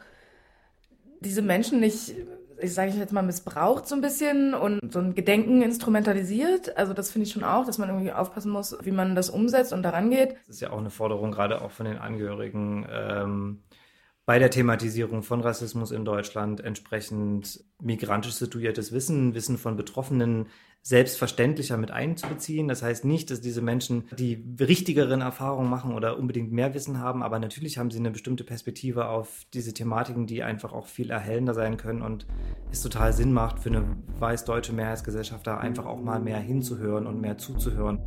diese 1.24 1.42
Menschen 1.42 1.80
nicht, 1.80 2.14
ich 2.62 2.74
sage 2.74 2.92
jetzt 2.92 3.14
mal, 3.14 3.24
missbraucht 3.24 3.88
so 3.88 3.96
ein 3.96 4.02
bisschen 4.02 4.54
und 4.54 4.94
so 4.94 5.00
ein 5.00 5.16
Gedenken 5.16 5.62
instrumentalisiert. 5.62 6.78
Also 6.78 6.94
das 6.94 7.12
finde 7.12 7.28
ich 7.28 7.34
schon 7.34 7.44
auch, 7.44 7.66
dass 7.66 7.78
man 7.78 7.90
irgendwie 7.90 8.12
aufpassen 8.12 8.52
muss, 8.52 8.78
wie 8.84 8.92
man 8.92 9.16
das 9.16 9.30
umsetzt 9.30 9.74
und 9.74 9.84
daran 9.84 10.10
geht. 10.10 10.36
Das 10.48 10.56
ist 10.56 10.62
ja 10.62 10.72
auch 10.72 10.80
eine 10.80 10.90
Forderung 10.90 11.32
gerade 11.32 11.62
auch 11.62 11.72
von 11.72 11.86
den 11.86 11.98
Angehörigen. 11.98 12.88
Ähm 12.92 13.64
bei 14.26 14.40
der 14.40 14.50
Thematisierung 14.50 15.22
von 15.22 15.42
Rassismus 15.42 15.92
in 15.92 16.06
Deutschland 16.06 16.62
entsprechend 16.62 17.64
migrantisch 17.82 18.36
situiertes 18.36 18.94
Wissen, 18.94 19.34
Wissen 19.34 19.58
von 19.58 19.76
Betroffenen 19.76 20.48
selbstverständlicher 20.84 21.78
mit 21.78 21.92
einzubeziehen. 21.92 22.68
Das 22.68 22.84
heißt 22.84 23.06
nicht, 23.06 23.32
dass 23.32 23.40
diese 23.40 23.62
Menschen 23.62 24.10
die 24.18 24.44
richtigeren 24.60 25.22
Erfahrungen 25.22 25.70
machen 25.70 25.94
oder 25.94 26.18
unbedingt 26.18 26.52
mehr 26.52 26.74
Wissen 26.74 27.00
haben, 27.00 27.24
aber 27.24 27.40
natürlich 27.40 27.78
haben 27.78 27.90
sie 27.90 28.00
eine 28.00 28.12
bestimmte 28.12 28.44
Perspektive 28.44 29.08
auf 29.08 29.46
diese 29.54 29.74
Thematiken, 29.74 30.28
die 30.28 30.44
einfach 30.44 30.74
auch 30.74 30.88
viel 30.88 31.10
erhellender 31.10 31.54
sein 31.54 31.78
können 31.78 32.02
und 32.02 32.28
es 32.70 32.82
total 32.82 33.14
Sinn 33.14 33.32
macht 33.32 33.60
für 33.60 33.70
eine 33.70 33.86
weiß-deutsche 34.20 34.74
Mehrheitsgesellschaft 34.74 35.48
da 35.48 35.58
einfach 35.58 35.86
auch 35.86 36.02
mal 36.02 36.20
mehr 36.20 36.40
hinzuhören 36.40 37.08
und 37.08 37.22
mehr 37.22 37.38
zuzuhören. 37.38 38.00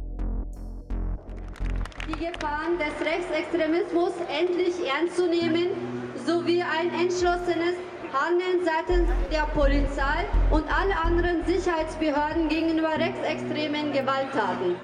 Die 2.07 2.13
Gefahren 2.13 2.79
des 2.79 3.05
Rechtsextremismus 3.05 4.13
endlich 4.29 4.75
ernst 4.87 5.17
zu 5.17 5.29
nehmen, 5.29 5.69
sowie 6.27 6.63
ein 6.63 6.91
entschlossenes 7.01 7.75
Handeln 8.19 8.65
seitens 8.65 9.11
der 9.31 9.43
Polizei 9.43 10.25
und 10.51 10.65
alle 10.73 10.97
anderen 10.99 11.45
Sicherheitsbehörden 11.45 12.49
gegenüber 12.49 12.97
rechtsextremen 12.97 13.93
Gewalttaten. 13.93 14.77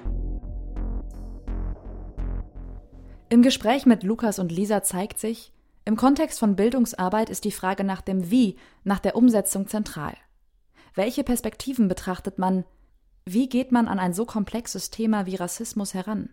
Im 3.29 3.41
Gespräch 3.41 3.87
mit 3.87 4.03
Lukas 4.03 4.37
und 4.37 4.51
Lisa 4.51 4.83
zeigt 4.83 5.17
sich, 5.17 5.51
im 5.83 5.97
Kontext 5.97 6.37
von 6.37 6.55
Bildungsarbeit 6.55 7.31
ist 7.31 7.43
die 7.43 7.51
Frage 7.51 7.83
nach 7.83 8.01
dem 8.01 8.29
Wie, 8.29 8.55
nach 8.83 8.99
der 8.99 9.15
Umsetzung 9.15 9.67
zentral. 9.67 10.15
Welche 10.93 11.23
Perspektiven 11.23 11.87
betrachtet 11.87 12.37
man? 12.37 12.65
Wie 13.25 13.49
geht 13.49 13.71
man 13.71 13.87
an 13.87 13.97
ein 13.97 14.13
so 14.13 14.25
komplexes 14.25 14.91
Thema 14.91 15.25
wie 15.25 15.35
Rassismus 15.35 15.95
heran? 15.95 16.29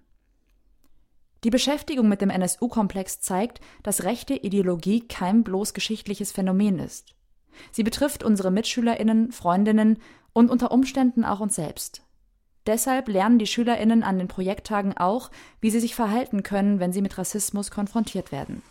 Die 1.43 1.51
Beschäftigung 1.51 2.09
mit 2.09 2.21
dem 2.21 2.31
NSU-Komplex 2.31 3.21
zeigt, 3.21 3.61
dass 3.83 4.05
rechte 4.05 4.35
Ideologie 4.35 5.07
kein 5.07 5.43
bloß 5.43 5.73
geschichtliches 5.73 6.33
Phänomen 6.33 6.79
ist. 6.79 7.15
Sie 7.73 7.83
betrifft 7.83 8.23
unsere 8.23 8.51
Mitschülerinnen, 8.51 9.33
Freundinnen 9.33 9.99
und 10.33 10.51
unter 10.51 10.71
Umständen 10.71 11.25
auch 11.25 11.41
uns 11.41 11.55
selbst. 11.55 12.03
Deshalb 12.67 13.09
lernen 13.09 13.39
die 13.39 13.47
Schülerinnen 13.47 14.03
an 14.03 14.19
den 14.19 14.29
Projekttagen 14.29 14.97
auch, 14.97 15.31
wie 15.61 15.71
sie 15.71 15.81
sich 15.81 15.95
verhalten 15.95 16.43
können, 16.43 16.79
wenn 16.79 16.93
sie 16.93 17.01
mit 17.01 17.17
Rassismus 17.17 17.71
konfrontiert 17.71 18.33
werden. 18.33 18.63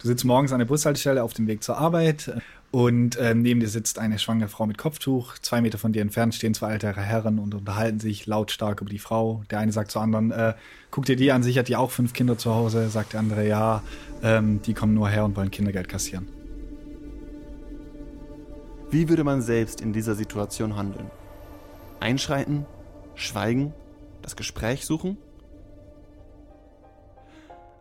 Du 0.00 0.08
sitzt 0.08 0.24
morgens 0.24 0.52
an 0.52 0.58
der 0.58 0.66
Bushaltestelle 0.66 1.24
auf 1.24 1.34
dem 1.34 1.46
Weg 1.46 1.64
zur 1.64 1.78
Arbeit 1.78 2.40
und 2.74 3.16
ähm, 3.20 3.42
neben 3.42 3.60
dir 3.60 3.68
sitzt 3.68 4.00
eine 4.00 4.18
schwangere 4.18 4.48
Frau 4.48 4.66
mit 4.66 4.78
Kopftuch. 4.78 5.38
Zwei 5.38 5.60
Meter 5.60 5.78
von 5.78 5.92
dir 5.92 6.02
entfernt 6.02 6.34
stehen 6.34 6.54
zwei 6.54 6.72
ältere 6.72 7.02
Herren 7.02 7.38
und 7.38 7.54
unterhalten 7.54 8.00
sich 8.00 8.26
lautstark 8.26 8.80
über 8.80 8.90
die 8.90 8.98
Frau. 8.98 9.44
Der 9.48 9.60
eine 9.60 9.70
sagt 9.70 9.92
zur 9.92 10.02
anderen, 10.02 10.32
äh, 10.32 10.54
guck 10.90 11.04
dir 11.04 11.14
die 11.14 11.30
an, 11.30 11.44
sicher 11.44 11.60
hat 11.60 11.68
die 11.68 11.76
auch 11.76 11.92
fünf 11.92 12.14
Kinder 12.14 12.36
zu 12.36 12.52
Hause. 12.52 12.88
Sagt 12.88 13.12
der 13.12 13.20
andere, 13.20 13.46
ja, 13.46 13.84
ähm, 14.24 14.60
die 14.62 14.74
kommen 14.74 14.92
nur 14.92 15.08
her 15.08 15.24
und 15.24 15.36
wollen 15.36 15.52
Kindergeld 15.52 15.88
kassieren. 15.88 16.26
Wie 18.90 19.08
würde 19.08 19.22
man 19.22 19.40
selbst 19.40 19.80
in 19.80 19.92
dieser 19.92 20.16
Situation 20.16 20.74
handeln? 20.74 21.12
Einschreiten? 22.00 22.66
Schweigen? 23.14 23.72
Das 24.20 24.34
Gespräch 24.34 24.84
suchen? 24.84 25.16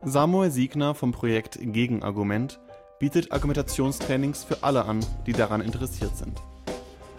Samuel 0.04 0.52
Siegner 0.52 0.94
vom 0.94 1.14
Projekt 1.14 1.58
Gegenargument 1.60 2.60
bietet 3.04 3.34
Argumentationstrainings 3.34 4.46
für 4.46 4.64
alle 4.64 4.86
an, 4.86 5.06
die 5.26 5.34
daran 5.34 5.60
interessiert 5.60 6.16
sind. 6.16 6.42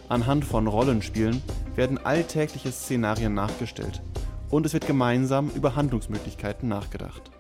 Anhand 0.09 0.47
von 0.47 0.67
Rollenspielen 0.67 1.43
werden 1.77 1.99
alltägliche 1.99 2.73
Szenarien 2.73 3.35
nachgestellt 3.35 4.01
und 4.49 4.65
es 4.65 4.73
wird 4.73 4.87
gemeinsam 4.87 5.51
über 5.51 5.77
Handlungsmöglichkeiten 5.77 6.71
nachgedacht. 6.71 7.31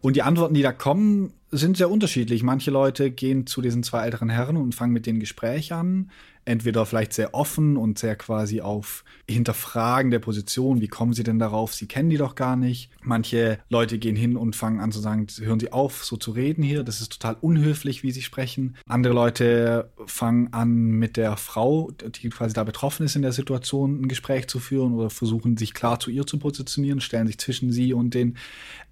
Und 0.00 0.16
die 0.16 0.22
Antworten, 0.22 0.54
die 0.54 0.62
da 0.62 0.72
kommen, 0.72 1.32
sind 1.50 1.76
sehr 1.76 1.90
unterschiedlich. 1.90 2.42
Manche 2.42 2.70
Leute 2.70 3.10
gehen 3.10 3.46
zu 3.46 3.62
diesen 3.62 3.82
zwei 3.82 4.04
älteren 4.04 4.28
Herren 4.28 4.56
und 4.56 4.74
fangen 4.74 4.92
mit 4.92 5.06
denen 5.06 5.20
Gespräch 5.20 5.72
an 5.72 6.10
entweder 6.48 6.86
vielleicht 6.86 7.12
sehr 7.12 7.34
offen 7.34 7.76
und 7.76 7.98
sehr 7.98 8.16
quasi 8.16 8.62
auf 8.62 9.04
Hinterfragen 9.28 10.10
der 10.10 10.18
Position, 10.18 10.80
wie 10.80 10.88
kommen 10.88 11.12
sie 11.12 11.22
denn 11.22 11.38
darauf, 11.38 11.74
sie 11.74 11.86
kennen 11.86 12.08
die 12.08 12.16
doch 12.16 12.34
gar 12.34 12.56
nicht. 12.56 12.90
Manche 13.02 13.58
Leute 13.68 13.98
gehen 13.98 14.16
hin 14.16 14.36
und 14.36 14.56
fangen 14.56 14.80
an 14.80 14.90
zu 14.90 15.00
sagen, 15.00 15.26
hören 15.40 15.60
Sie 15.60 15.72
auf, 15.72 16.04
so 16.04 16.16
zu 16.16 16.30
reden 16.30 16.62
hier, 16.62 16.82
das 16.84 17.02
ist 17.02 17.12
total 17.12 17.36
unhöflich, 17.40 18.02
wie 18.02 18.10
Sie 18.10 18.22
sprechen. 18.22 18.76
Andere 18.86 19.12
Leute 19.12 19.90
fangen 20.06 20.52
an 20.52 20.90
mit 20.90 21.18
der 21.18 21.36
Frau, 21.36 21.90
die 21.90 22.30
quasi 22.30 22.54
da 22.54 22.64
betroffen 22.64 23.04
ist 23.04 23.14
in 23.14 23.22
der 23.22 23.32
Situation, 23.32 24.00
ein 24.00 24.08
Gespräch 24.08 24.48
zu 24.48 24.58
führen 24.58 24.94
oder 24.94 25.10
versuchen 25.10 25.58
sich 25.58 25.74
klar 25.74 26.00
zu 26.00 26.10
ihr 26.10 26.26
zu 26.26 26.38
positionieren, 26.38 27.02
stellen 27.02 27.26
sich 27.26 27.38
zwischen 27.38 27.70
sie 27.72 27.92
und 27.92 28.14
den 28.14 28.38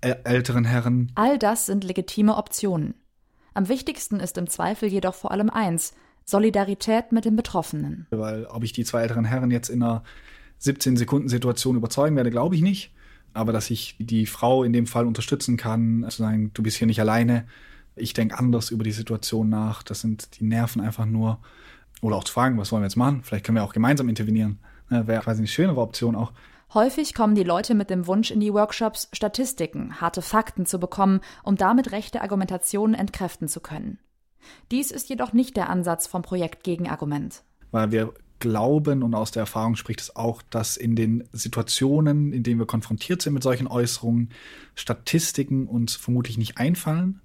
älteren 0.03 0.65
Herren. 0.65 1.11
All 1.15 1.39
das 1.39 1.67
sind 1.67 1.85
legitime 1.85 2.37
Optionen. 2.37 2.46
Am 3.55 3.69
wichtigsten 3.69 4.21
ist 4.21 4.39
im 4.39 4.49
Zweifel 4.49 4.89
jedoch 4.89 5.15
vor 5.15 5.31
allem 5.31 5.51
eins, 5.51 5.95
Solidarität 6.25 7.13
mit 7.13 7.25
den 7.25 7.37
Betroffenen. 7.37 8.07
Weil 8.11 8.47
ob 8.47 8.65
ich 8.65 8.73
die 8.73 8.85
zwei 8.85 9.03
älteren 9.03 9.25
Herren 9.25 9.51
jetzt 9.51 9.69
in 9.69 9.83
einer 9.83 10.03
17-Sekunden-Situation 10.61 11.77
überzeugen 11.77 12.17
werde, 12.17 12.31
glaube 12.31 12.55
ich 12.55 12.63
nicht. 12.63 12.93
Aber 13.33 13.53
dass 13.53 13.71
ich 13.71 13.97
die 13.99 14.27
Frau 14.27 14.65
in 14.65 14.73
dem 14.73 14.87
Fall 14.87 15.07
unterstützen 15.07 15.57
kann, 15.57 16.05
zu 16.09 16.23
sagen, 16.23 16.51
du 16.55 16.63
bist 16.63 16.79
hier 16.79 16.87
nicht 16.87 17.01
alleine, 17.01 17.47
ich 17.95 18.13
denke 18.13 18.39
anders 18.39 18.71
über 18.71 18.85
die 18.85 18.93
Situation 18.93 19.49
nach, 19.49 19.83
das 19.83 20.01
sind 20.01 20.41
die 20.41 20.45
Nerven 20.45 20.81
einfach 20.83 21.07
nur. 21.07 21.39
Oder 22.03 22.17
auch 22.17 22.25
zu 22.25 22.33
fragen, 22.33 22.59
was 22.59 22.73
wollen 22.73 22.83
wir 22.83 22.87
jetzt 22.87 22.97
machen? 22.97 23.23
Vielleicht 23.23 23.45
können 23.45 23.57
wir 23.57 23.65
auch 23.65 23.73
gemeinsam 23.73 24.09
intervenieren. 24.09 24.59
Wäre 24.89 25.23
quasi 25.23 25.39
eine 25.41 25.49
schönere 25.49 25.81
Option 25.81 26.15
auch. 26.15 26.33
Häufig 26.75 27.15
kommen 27.15 27.35
die 27.35 27.45
Leute 27.45 27.75
mit 27.75 27.91
dem 27.91 28.07
Wunsch 28.07 28.31
in 28.31 28.41
die 28.41 28.53
Workshops, 28.53 29.09
Statistiken, 29.13 30.01
harte 30.01 30.21
Fakten 30.21 30.67
zu 30.67 30.81
bekommen, 30.81 31.21
um 31.45 31.57
damit 31.57 31.93
rechte 31.93 32.21
Argumentationen 32.21 32.95
entkräften 32.95 33.49
zu 33.49 33.61
können. 33.61 33.99
Dies 34.71 34.91
ist 34.91 35.09
jedoch 35.09 35.33
nicht 35.33 35.57
der 35.57 35.71
Ansatz 35.71 36.07
vom 36.07 36.23
Projekt 36.23 36.65
Gegenargument. 36.65 37.43
Weil 37.71 37.93
wir 37.93 38.13
glauben 38.39 39.03
und 39.03 39.15
aus 39.15 39.31
der 39.31 39.41
Erfahrung 39.41 39.77
spricht 39.77 40.01
es 40.01 40.17
auch, 40.17 40.43
dass 40.43 40.77
in 40.77 40.97
den 40.97 41.25
Situationen, 41.33 42.33
in 42.33 42.43
denen 42.43 42.61
wir 42.61 42.67
konfrontiert 42.67 43.23
sind 43.23 43.33
mit 43.33 43.43
solchen 43.43 43.67
Äußerungen, 43.67 44.31
Statistiken 44.75 45.67
uns 45.67 45.95
vermutlich 45.95 46.37
nicht 46.37 46.59
einfallen. 46.59 47.21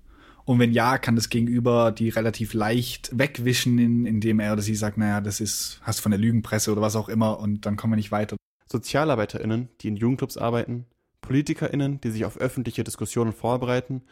Und 0.45 0.59
wenn 0.59 0.71
ja, 0.71 0.97
kann 0.97 1.15
das 1.15 1.29
Gegenüber 1.29 1.91
die 1.91 2.09
relativ 2.09 2.53
leicht 2.53 3.11
wegwischen, 3.13 3.77
indem 4.05 4.39
er 4.39 4.53
oder 4.53 4.61
sie 4.61 4.75
sagt, 4.75 4.97
naja, 4.97 5.21
das 5.21 5.39
ist, 5.39 5.79
hast 5.83 5.99
von 5.99 6.11
der 6.11 6.19
Lügenpresse 6.19 6.71
oder 6.71 6.81
was 6.81 6.95
auch 6.95 7.09
immer 7.09 7.39
und 7.39 7.65
dann 7.65 7.75
kommen 7.75 7.93
wir 7.93 7.97
nicht 7.97 8.11
weiter. 8.11 8.37
SozialarbeiterInnen, 8.71 9.69
die 9.81 9.89
in 9.89 9.95
Jugendclubs 9.95 10.37
arbeiten, 10.37 10.85
PolitikerInnen, 11.21 12.01
die 12.01 12.11
sich 12.11 12.25
auf 12.25 12.37
öffentliche 12.37 12.83
Diskussionen 12.83 13.33
vorbereiten 13.33 14.03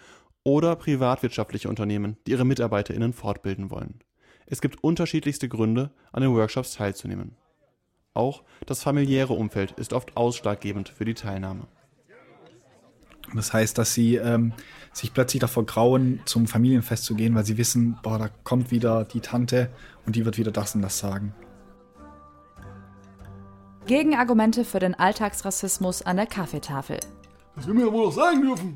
oder 0.44 0.75
privatwirtschaftliche 0.75 1.70
Unternehmen, 1.70 2.18
die 2.25 2.32
ihre 2.32 2.46
MitarbeiterInnen 2.46 3.13
fortbilden 3.13 3.72
wollen. 3.72 4.00
Es 4.46 4.62
gibt 4.62 4.84
unterschiedlichste 4.84 5.50
Gründe, 5.50 5.92
an 6.12 6.22
den 6.22 6.34
Workshops 6.34 6.74
teilzunehmen. 6.74 7.36
Auch 8.13 8.44
das 8.66 8.84
familiäre 8.84 9.34
Umfeld 9.34 9.72
ist 9.74 9.94
oft 9.94 10.18
ausschlaggebend 10.18 10.89
für 10.89 11.06
die 11.06 11.13
Teilnahme. 11.13 11.68
Das 13.36 13.54
heißt, 13.54 13.78
dass 13.78 13.94
sie 13.94 14.16
ähm, 14.16 14.54
sich 14.92 15.13
plötzlich 15.13 15.39
davor 15.39 15.66
grauen, 15.66 16.20
zum 16.25 16.48
Familienfest 16.48 17.06
zu 17.06 17.16
gehen, 17.16 17.36
weil 17.36 17.46
sie 17.46 17.58
wissen, 17.58 18.00
boah, 18.01 18.18
da 18.18 18.30
kommt 18.44 18.72
wieder 18.72 19.06
die 19.06 19.20
Tante 19.20 19.70
und 20.06 20.16
die 20.16 20.25
wird 20.25 20.38
wieder 20.38 20.51
das 20.51 20.74
und 20.74 20.82
das 20.82 20.98
sagen. 20.98 21.36
Gegenargumente 23.89 24.65
für 24.65 24.77
den 24.77 24.93
Alltagsrassismus 24.93 26.03
an 26.03 26.17
der 26.17 26.27
Kaffeetafel. 26.27 27.00
Das 27.55 27.65
will 27.65 27.74
mir 27.74 27.88
ja 27.88 27.91
wohl 27.91 28.05
noch 28.05 28.13
sagen 28.13 28.43
dürfen. 28.43 28.75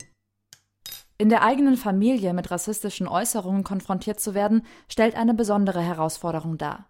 In 1.19 1.29
der 1.29 1.43
eigenen 1.43 1.77
Familie 1.77 2.33
mit 2.33 2.49
rassistischen 2.49 3.07
Äußerungen 3.07 3.63
konfrontiert 3.63 4.19
zu 4.19 4.33
werden, 4.33 4.65
stellt 4.89 5.13
eine 5.13 5.35
besondere 5.35 5.81
Herausforderung 5.81 6.57
dar. 6.57 6.89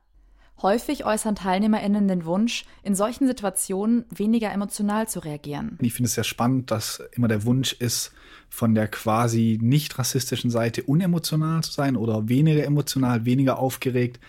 Häufig 0.61 1.05
äußern 1.05 1.35
TeilnehmerInnen 1.35 2.07
den 2.07 2.23
Wunsch, 2.23 2.63
in 2.81 2.95
solchen 2.95 3.27
Situationen 3.27 4.05
weniger 4.09 4.53
emotional 4.53 5.09
zu 5.09 5.19
reagieren. 5.19 5.77
Ich 5.81 5.93
finde 5.93 6.07
es 6.07 6.13
sehr 6.13 6.23
spannend, 6.23 6.71
dass 6.71 7.03
immer 7.11 7.27
der 7.27 7.43
Wunsch 7.43 7.73
ist, 7.73 8.13
von 8.47 8.73
der 8.73 8.87
quasi 8.87 9.59
nicht 9.61 9.99
rassistischen 9.99 10.49
Seite 10.49 10.83
unemotional 10.83 11.61
zu 11.61 11.73
sein 11.73 11.97
oder 11.97 12.29
weniger 12.29 12.63
emotional, 12.63 13.25
weniger 13.25 13.59
aufgeregt, 13.59 14.21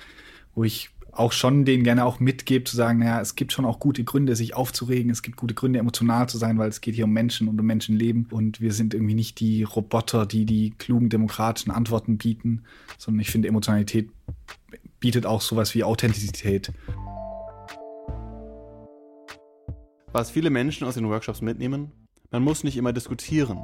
wo 0.56 0.64
ich 0.64 0.90
auch 1.16 1.33
schon 1.33 1.64
denen 1.64 1.85
gerne 1.85 2.04
auch 2.04 2.21
mitgebe, 2.21 2.64
zu 2.64 2.76
sagen, 2.76 2.99
naja, 2.99 3.21
es 3.21 3.35
gibt 3.35 3.52
schon 3.52 3.64
auch 3.64 3.78
gute 3.78 4.04
Gründe, 4.04 4.37
sich 4.37 4.54
aufzuregen, 4.54 5.11
es 5.11 5.23
gibt 5.23 5.37
gute 5.37 5.54
Gründe, 5.54 5.78
emotional 5.78 6.28
zu 6.28 6.38
sein, 6.38 6.59
weil 6.59 6.68
es 6.68 6.80
geht 6.80 6.94
hier 6.94 7.04
um 7.04 7.12
Menschen 7.12 7.49
und 7.49 7.61
um 7.61 7.66
Menschenleben 7.66 8.26
und 8.30 8.61
wir 8.61 8.73
sind 8.73 8.94
irgendwie 8.94 9.14
nicht 9.14 9.40
die 9.40 9.62
Roboter, 9.62 10.26
die 10.26 10.44
die 10.44 10.71
klugen 10.71 11.09
demokratischen 11.09 11.71
Antworten 11.71 12.18
bieten, 12.18 12.64
sondern 12.99 13.21
ich 13.21 13.30
finde, 13.30 13.49
Emotionalität 13.49 14.11
bietet 15.00 15.26
auch 15.26 15.40
sowas 15.40 15.75
wie 15.75 15.85
Authentizität. 15.85 16.73
Was 20.12 20.30
viele 20.30 20.50
Menschen 20.50 20.87
aus 20.87 20.94
den 20.94 21.09
Workshops 21.09 21.40
mitnehmen, 21.40 21.92
man 22.30 22.42
muss 22.42 22.64
nicht 22.64 22.76
immer 22.76 22.92
diskutieren. 22.92 23.59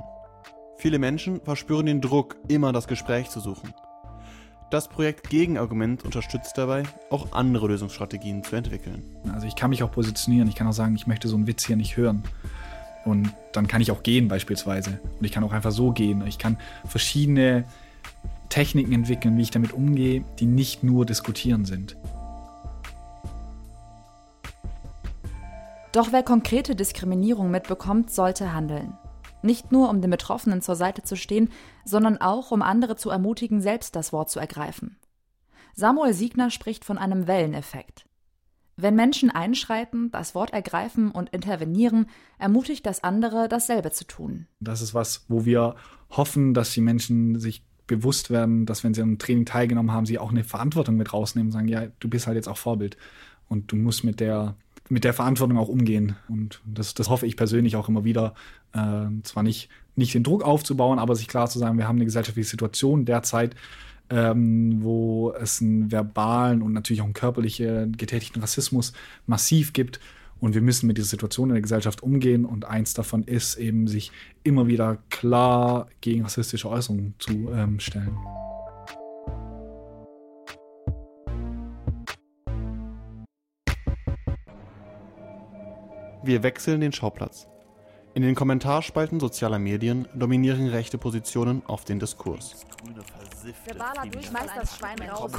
Viele 0.78 0.98
Menschen 0.98 1.40
verspüren 1.42 1.86
den 1.86 2.00
Druck, 2.00 2.36
immer 2.48 2.72
das 2.72 2.88
Gespräch 2.88 3.28
zu 3.28 3.40
suchen. 3.40 3.72
Das 4.70 4.86
Projekt 4.86 5.30
Gegenargument 5.30 6.04
unterstützt 6.04 6.56
dabei, 6.56 6.84
auch 7.10 7.32
andere 7.32 7.66
Lösungsstrategien 7.66 8.44
zu 8.44 8.54
entwickeln. 8.54 9.02
Also 9.34 9.48
ich 9.48 9.56
kann 9.56 9.70
mich 9.70 9.82
auch 9.82 9.90
positionieren, 9.90 10.46
ich 10.46 10.54
kann 10.54 10.68
auch 10.68 10.72
sagen, 10.72 10.94
ich 10.94 11.08
möchte 11.08 11.26
so 11.26 11.34
einen 11.34 11.48
Witz 11.48 11.64
hier 11.64 11.74
nicht 11.74 11.96
hören. 11.96 12.22
Und 13.04 13.32
dann 13.52 13.66
kann 13.66 13.82
ich 13.82 13.90
auch 13.90 14.04
gehen 14.04 14.28
beispielsweise. 14.28 15.00
Und 15.18 15.24
ich 15.24 15.32
kann 15.32 15.42
auch 15.42 15.52
einfach 15.52 15.72
so 15.72 15.90
gehen. 15.90 16.24
Ich 16.28 16.38
kann 16.38 16.56
verschiedene 16.86 17.64
Techniken 18.48 18.92
entwickeln, 18.92 19.36
wie 19.36 19.42
ich 19.42 19.50
damit 19.50 19.72
umgehe, 19.72 20.22
die 20.38 20.46
nicht 20.46 20.84
nur 20.84 21.04
diskutieren 21.04 21.64
sind. 21.64 21.96
Doch 25.90 26.12
wer 26.12 26.22
konkrete 26.22 26.76
Diskriminierung 26.76 27.50
mitbekommt, 27.50 28.12
sollte 28.12 28.52
handeln. 28.52 28.92
Nicht 29.42 29.72
nur, 29.72 29.88
um 29.88 30.00
den 30.00 30.10
Betroffenen 30.10 30.62
zur 30.62 30.76
Seite 30.76 31.02
zu 31.02 31.16
stehen, 31.16 31.50
sondern 31.84 32.18
auch, 32.18 32.50
um 32.50 32.62
andere 32.62 32.96
zu 32.96 33.10
ermutigen, 33.10 33.60
selbst 33.60 33.96
das 33.96 34.12
Wort 34.12 34.30
zu 34.30 34.38
ergreifen. 34.38 34.96
Samuel 35.74 36.12
Siegner 36.12 36.50
spricht 36.50 36.84
von 36.84 36.98
einem 36.98 37.26
Welleneffekt. 37.26 38.04
Wenn 38.76 38.94
Menschen 38.94 39.30
einschreiten, 39.30 40.10
das 40.10 40.34
Wort 40.34 40.52
ergreifen 40.52 41.10
und 41.10 41.28
intervenieren, 41.30 42.06
ermutigt 42.38 42.86
das 42.86 43.04
andere, 43.04 43.48
dasselbe 43.48 43.90
zu 43.90 44.06
tun. 44.06 44.46
Das 44.60 44.80
ist 44.80 44.94
was, 44.94 45.26
wo 45.28 45.44
wir 45.44 45.76
hoffen, 46.10 46.54
dass 46.54 46.72
die 46.72 46.80
Menschen 46.80 47.38
sich 47.38 47.62
bewusst 47.86 48.30
werden, 48.30 48.66
dass 48.66 48.84
wenn 48.84 48.94
sie 48.94 49.02
am 49.02 49.18
Training 49.18 49.44
teilgenommen 49.44 49.92
haben, 49.92 50.06
sie 50.06 50.18
auch 50.18 50.30
eine 50.30 50.44
Verantwortung 50.44 50.96
mit 50.96 51.12
rausnehmen 51.12 51.48
und 51.48 51.52
sagen, 51.52 51.68
ja, 51.68 51.88
du 51.98 52.08
bist 52.08 52.26
halt 52.26 52.36
jetzt 52.36 52.48
auch 52.48 52.56
Vorbild 52.56 52.96
und 53.48 53.72
du 53.72 53.76
musst 53.76 54.04
mit 54.04 54.20
der 54.20 54.56
mit 54.90 55.04
der 55.04 55.14
Verantwortung 55.14 55.56
auch 55.56 55.68
umgehen. 55.68 56.16
Und 56.28 56.60
das, 56.66 56.94
das 56.94 57.08
hoffe 57.08 57.24
ich 57.24 57.36
persönlich 57.36 57.76
auch 57.76 57.88
immer 57.88 58.04
wieder, 58.04 58.34
äh, 58.72 59.22
zwar 59.22 59.42
nicht, 59.42 59.68
nicht 59.96 60.14
den 60.14 60.22
Druck 60.22 60.42
aufzubauen, 60.42 60.98
aber 60.98 61.16
sich 61.16 61.28
klar 61.28 61.48
zu 61.48 61.58
sagen, 61.58 61.78
wir 61.78 61.88
haben 61.88 61.96
eine 61.96 62.04
gesellschaftliche 62.04 62.48
Situation 62.48 63.04
derzeit, 63.04 63.54
ähm, 64.10 64.82
wo 64.82 65.32
es 65.32 65.60
einen 65.60 65.90
verbalen 65.90 66.62
und 66.62 66.72
natürlich 66.72 67.00
auch 67.00 67.06
einen 67.06 67.14
körperlichen 67.14 67.96
getätigten 67.96 68.40
Rassismus 68.40 68.92
massiv 69.26 69.72
gibt. 69.72 70.00
Und 70.40 70.54
wir 70.54 70.62
müssen 70.62 70.86
mit 70.86 70.96
dieser 70.96 71.08
Situation 71.08 71.50
in 71.50 71.54
der 71.54 71.62
Gesellschaft 71.62 72.02
umgehen. 72.02 72.44
Und 72.46 72.64
eins 72.64 72.94
davon 72.94 73.24
ist 73.24 73.56
eben, 73.56 73.86
sich 73.86 74.10
immer 74.42 74.66
wieder 74.66 74.98
klar 75.10 75.88
gegen 76.00 76.22
rassistische 76.22 76.68
Äußerungen 76.68 77.14
zu 77.18 77.50
ähm, 77.52 77.78
stellen. 77.78 78.16
Wir 86.22 86.42
wechseln 86.42 86.80
den 86.80 86.92
Schauplatz. 86.92 87.46
In 88.12 88.22
den 88.22 88.34
Kommentarspalten 88.34 89.20
sozialer 89.20 89.60
Medien 89.60 90.08
dominieren 90.14 90.66
rechte 90.66 90.98
Positionen 90.98 91.62
auf 91.66 91.84
den 91.84 92.00
Diskurs. 92.00 92.66
Verbaler 93.64 94.10
Durchschmeißt 94.10 94.56
das 94.56 94.76
Schwein 94.76 95.00
raus 95.02 95.32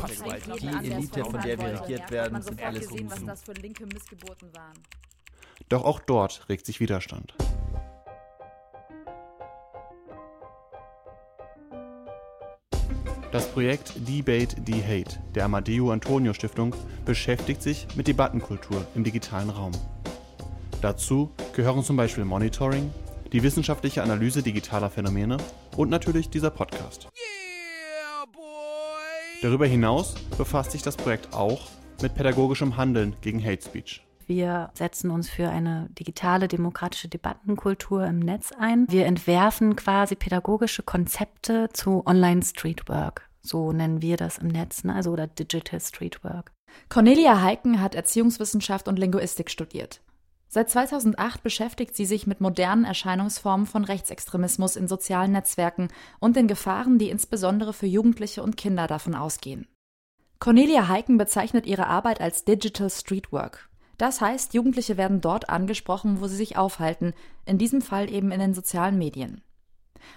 Die 0.62 0.68
Elite, 0.68 1.25
von 1.25 1.42
der 1.42 1.60
wir 1.60 1.82
regiert 1.82 2.12
werden, 2.12 2.42
sind 2.42 2.63
alles 2.63 2.88
gesehen, 2.88 3.12
was 3.12 3.25
das 3.25 3.44
für 3.44 3.54
linke 3.54 3.86
Missgeburten 3.86 4.54
waren. 4.56 4.80
Doch 5.68 5.84
auch 5.84 6.00
dort 6.00 6.48
regt 6.48 6.66
sich 6.66 6.80
Widerstand. 6.80 7.34
Das 13.34 13.48
Projekt 13.48 13.94
Debate 14.08 14.56
the 14.66 14.84
Hate 14.84 15.20
der 15.36 15.46
Amadeo 15.46 15.92
Antonio 15.92 16.34
Stiftung 16.34 16.75
beschäftigt 17.06 17.62
sich 17.62 17.88
mit 17.96 18.08
Debattenkultur 18.08 18.86
im 18.96 19.04
digitalen 19.04 19.50
Raum. 19.50 19.72
Dazu 20.82 21.30
gehören 21.54 21.84
zum 21.84 21.96
Beispiel 21.96 22.26
Monitoring, 22.26 22.92
die 23.32 23.44
wissenschaftliche 23.44 24.02
Analyse 24.02 24.42
digitaler 24.42 24.90
Phänomene 24.90 25.38
und 25.78 25.90
natürlich 25.90 26.32
dieser 26.32 26.50
Podcast. 26.50 27.08
Darüber 29.44 29.68
hinaus 29.68 30.16
befasst 30.38 30.72
sich 30.72 30.82
das 30.82 30.98
Projekt 30.98 31.34
auch 31.34 31.68
mit 32.02 32.16
pädagogischem 32.16 32.78
Handeln 32.78 33.16
gegen 33.22 33.44
Hate 33.44 33.64
Speech. 33.64 34.04
Wir 34.26 34.72
setzen 34.74 35.12
uns 35.12 35.30
für 35.30 35.50
eine 35.50 35.88
digitale 35.92 36.48
demokratische 36.48 37.10
Debattenkultur 37.10 38.06
im 38.06 38.20
Netz 38.20 38.52
ein. 38.58 38.88
Wir 38.90 39.06
entwerfen 39.06 39.76
quasi 39.76 40.16
pädagogische 40.16 40.82
Konzepte 40.82 41.70
zu 41.74 42.04
Online 42.08 42.42
Streetwork. 42.42 43.30
So 43.42 43.72
nennen 43.72 44.02
wir 44.02 44.18
das 44.18 44.40
im 44.40 44.48
Netz, 44.48 44.84
ne? 44.84 44.96
also 44.96 45.12
oder 45.12 45.28
Digital 45.28 45.80
Streetwork. 45.80 46.52
Cornelia 46.90 47.42
Heiken 47.42 47.82
hat 47.82 47.94
Erziehungswissenschaft 47.94 48.88
und 48.88 48.98
Linguistik 48.98 49.52
studiert. 49.52 50.02
Seit 50.53 50.70
2008 50.70 51.43
beschäftigt 51.43 51.96
sie 51.96 52.03
sich 52.03 52.27
mit 52.27 52.41
modernen 52.41 52.84
Erscheinungsformen 52.84 53.65
von 53.65 53.86
Rechtsextremismus 53.86 54.75
in 54.75 54.89
sozialen 54.89 55.31
Netzwerken 55.31 55.88
und 56.20 56.36
den 56.36 56.50
Gefahren, 56.50 57.00
die 57.00 57.10
insbesondere 57.10 57.72
für 57.72 57.86
Jugendliche 57.86 58.43
und 58.43 58.58
Kinder 58.58 58.86
davon 58.86 59.15
ausgehen. 59.15 59.65
Cornelia 60.39 60.89
Heiken 60.89 61.17
bezeichnet 61.17 61.65
ihre 61.67 61.88
Arbeit 61.88 62.20
als 62.20 62.43
Digital 62.43 62.89
Streetwork. 62.89 63.70
Das 63.98 64.20
heißt, 64.20 64.53
Jugendliche 64.53 64.98
werden 64.98 65.22
dort 65.22 65.50
angesprochen, 65.50 66.20
wo 66.20 66.27
sie 66.27 66.36
sich 66.36 66.58
aufhalten, 66.58 67.13
in 67.46 67.58
diesem 67.58 67.81
Fall 67.81 68.12
eben 68.12 68.34
in 68.34 68.41
den 68.41 68.53
sozialen 68.53 68.98
Medien. 68.98 69.41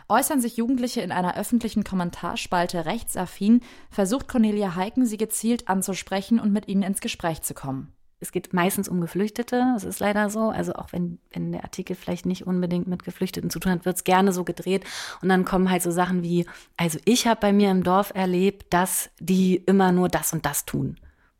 Äußern 0.08 0.40
sich 0.40 0.56
Jugendliche 0.56 1.02
in 1.02 1.12
einer 1.12 1.36
öffentlichen 1.36 1.84
Kommentarspalte 1.84 2.86
rechtsaffin, 2.86 3.60
versucht 3.88 4.26
Cornelia 4.26 4.74
Heiken, 4.74 5.06
sie 5.06 5.16
gezielt 5.16 5.68
anzusprechen 5.68 6.40
und 6.40 6.52
mit 6.52 6.66
ihnen 6.66 6.82
ins 6.82 7.00
Gespräch 7.00 7.42
zu 7.42 7.54
kommen. 7.54 7.93
Es 8.24 8.32
geht 8.32 8.54
meistens 8.54 8.88
um 8.88 9.02
Geflüchtete, 9.02 9.72
das 9.74 9.84
ist 9.84 10.00
leider 10.00 10.30
so. 10.30 10.48
Also 10.48 10.72
auch 10.72 10.92
wenn, 10.92 11.18
wenn 11.30 11.52
der 11.52 11.62
Artikel 11.62 11.94
vielleicht 11.94 12.24
nicht 12.24 12.46
unbedingt 12.46 12.86
mit 12.86 13.04
Geflüchteten 13.04 13.50
zu 13.50 13.58
tun 13.58 13.72
hat, 13.72 13.84
wird 13.84 13.96
es 13.96 14.04
gerne 14.04 14.32
so 14.32 14.44
gedreht. 14.44 14.82
Und 15.20 15.28
dann 15.28 15.44
kommen 15.44 15.70
halt 15.70 15.82
so 15.82 15.90
Sachen 15.90 16.22
wie, 16.22 16.46
also 16.78 16.98
ich 17.04 17.26
habe 17.26 17.40
bei 17.40 17.52
mir 17.52 17.70
im 17.70 17.82
Dorf 17.82 18.12
erlebt, 18.14 18.72
dass 18.72 19.10
die 19.20 19.56
immer 19.56 19.92
nur 19.92 20.08
das 20.08 20.32
und 20.32 20.46
das 20.46 20.64
tun. 20.64 20.96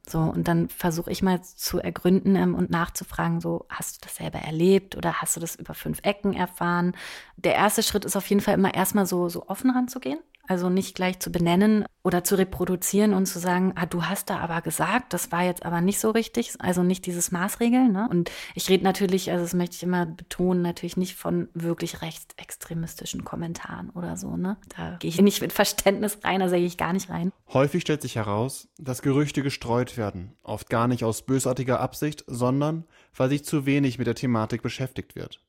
So, 0.06 0.18
und 0.18 0.46
dann 0.46 0.68
versuche 0.68 1.10
ich 1.10 1.22
mal 1.22 1.40
zu 1.42 1.78
ergründen 1.78 2.36
ähm, 2.36 2.54
und 2.54 2.68
nachzufragen, 2.68 3.40
so, 3.40 3.64
hast 3.70 3.96
du 3.96 4.06
das 4.06 4.16
selber 4.16 4.40
erlebt 4.40 4.94
oder 4.94 5.22
hast 5.22 5.36
du 5.36 5.40
das 5.40 5.56
über 5.56 5.72
fünf 5.72 6.00
Ecken 6.02 6.34
erfahren? 6.34 6.92
Der 7.38 7.54
erste 7.54 7.82
Schritt 7.82 8.04
ist 8.04 8.14
auf 8.14 8.28
jeden 8.28 8.42
Fall 8.42 8.52
immer 8.52 8.74
erstmal 8.74 9.06
so, 9.06 9.30
so 9.30 9.48
offen 9.48 9.70
ranzugehen. 9.70 10.18
Also 10.46 10.68
nicht 10.68 10.94
gleich 10.94 11.20
zu 11.20 11.32
benennen 11.32 11.86
oder 12.02 12.22
zu 12.22 12.36
reproduzieren 12.36 13.14
und 13.14 13.26
zu 13.26 13.38
sagen, 13.38 13.72
ah, 13.76 13.86
du 13.86 14.04
hast 14.04 14.28
da 14.28 14.38
aber 14.38 14.60
gesagt, 14.60 15.12
das 15.14 15.32
war 15.32 15.42
jetzt 15.42 15.64
aber 15.64 15.80
nicht 15.80 15.98
so 15.98 16.10
richtig. 16.10 16.52
Also 16.58 16.82
nicht 16.82 17.06
dieses 17.06 17.32
Maßregeln. 17.32 17.92
Ne? 17.92 18.06
Und 18.10 18.30
ich 18.54 18.68
rede 18.68 18.84
natürlich, 18.84 19.30
also 19.30 19.42
das 19.42 19.54
möchte 19.54 19.76
ich 19.76 19.82
immer 19.82 20.04
betonen, 20.04 20.60
natürlich 20.60 20.98
nicht 20.98 21.16
von 21.16 21.48
wirklich 21.54 22.02
rechtsextremistischen 22.02 23.24
Kommentaren 23.24 23.90
oder 23.90 24.16
so. 24.16 24.36
Ne? 24.36 24.58
Da 24.76 24.96
gehe 24.98 25.08
ich 25.08 25.20
nicht 25.20 25.40
mit 25.40 25.52
Verständnis 25.52 26.18
rein, 26.24 26.40
da 26.40 26.48
gehe 26.48 26.66
ich 26.66 26.76
gar 26.76 26.92
nicht 26.92 27.08
rein. 27.08 27.32
Häufig 27.52 27.82
stellt 27.82 28.02
sich 28.02 28.16
heraus, 28.16 28.68
dass 28.78 29.00
Gerüchte 29.00 29.42
gestreut 29.42 29.96
werden, 29.96 30.34
oft 30.42 30.68
gar 30.68 30.88
nicht 30.88 31.04
aus 31.04 31.22
bösartiger 31.22 31.80
Absicht, 31.80 32.24
sondern 32.26 32.84
weil 33.16 33.30
sich 33.30 33.44
zu 33.44 33.64
wenig 33.64 33.98
mit 33.98 34.06
der 34.06 34.14
Thematik 34.14 34.62
beschäftigt 34.62 35.16
wird. 35.16 35.40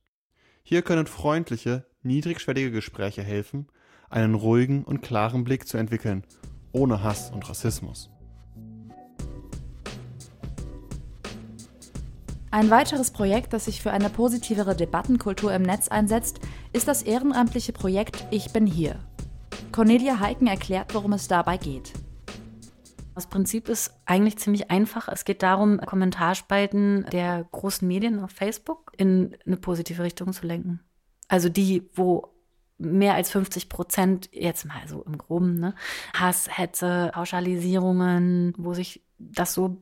Hier 0.63 0.81
können 0.81 1.05
freundliche, 1.05 1.85
niedrigschwellige 2.01 2.71
Gespräche 2.71 3.21
helfen, 3.21 3.67
einen 4.09 4.35
ruhigen 4.35 4.83
und 4.83 5.01
klaren 5.01 5.43
Blick 5.43 5.67
zu 5.67 5.77
entwickeln, 5.77 6.23
ohne 6.71 7.03
Hass 7.03 7.31
und 7.31 7.47
Rassismus. 7.49 8.09
Ein 12.51 12.69
weiteres 12.69 13.11
Projekt, 13.11 13.51
das 13.51 13.65
sich 13.65 13.81
für 13.81 13.91
eine 13.91 14.09
positivere 14.09 14.75
Debattenkultur 14.77 15.53
im 15.53 15.61
Netz 15.61 15.89
einsetzt, 15.89 16.39
ist 16.71 16.87
das 16.87 17.01
ehrenamtliche 17.01 17.73
Projekt 17.73 18.25
Ich 18.31 18.53
bin 18.53 18.65
hier. 18.65 18.99
Cornelia 19.73 20.21
Heiken 20.21 20.47
erklärt, 20.47 20.93
worum 20.93 21.11
es 21.11 21.27
dabei 21.27 21.57
geht. 21.57 21.91
Das 23.13 23.27
Prinzip 23.27 23.67
ist 23.67 23.93
eigentlich 24.05 24.37
ziemlich 24.37 24.71
einfach. 24.71 25.07
Es 25.07 25.25
geht 25.25 25.43
darum, 25.43 25.79
Kommentarspalten 25.79 27.05
der 27.11 27.45
großen 27.51 27.85
Medien 27.85 28.21
auf 28.21 28.31
Facebook 28.31 28.93
in 28.97 29.35
eine 29.45 29.57
positive 29.57 30.03
Richtung 30.03 30.31
zu 30.31 30.45
lenken. 30.47 30.79
Also 31.27 31.49
die, 31.49 31.89
wo 31.93 32.34
mehr 32.77 33.13
als 33.13 33.31
50 33.31 33.69
Prozent, 33.69 34.29
jetzt 34.31 34.65
mal 34.65 34.87
so 34.87 35.03
im 35.03 35.17
Groben, 35.17 35.55
ne, 35.55 35.75
Hass, 36.13 36.47
Hetze, 36.57 37.11
Pauschalisierungen, 37.13 38.53
wo 38.57 38.73
sich 38.73 39.01
das 39.17 39.53
so 39.53 39.77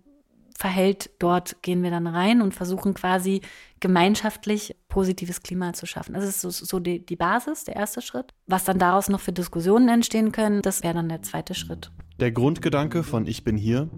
verhält, 0.58 1.10
dort 1.20 1.62
gehen 1.62 1.84
wir 1.84 1.90
dann 1.90 2.08
rein 2.08 2.42
und 2.42 2.54
versuchen 2.54 2.94
quasi 2.94 3.42
gemeinschaftlich 3.80 4.76
positives 4.88 5.42
Klima 5.42 5.74
zu 5.74 5.86
schaffen. 5.86 6.14
Das 6.14 6.24
ist 6.24 6.42
so, 6.42 6.50
so 6.52 6.80
die, 6.80 7.06
die 7.06 7.16
Basis, 7.16 7.64
der 7.66 7.76
erste 7.76 8.02
Schritt. 8.02 8.34
Was 8.48 8.64
dann 8.64 8.80
daraus 8.80 9.10
noch 9.10 9.20
für 9.20 9.34
Diskussionen 9.34 9.90
entstehen 9.90 10.32
können, 10.32 10.62
das 10.62 10.84
wäre 10.84 10.94
dann 10.94 11.10
der 11.10 11.22
zweite 11.22 11.56
Schritt. 11.56 11.92
Der 12.20 12.32
Grundgedanke 12.32 13.04
von 13.04 13.26
Ich 13.26 13.44
bin 13.44 13.58
hier, 13.58 13.90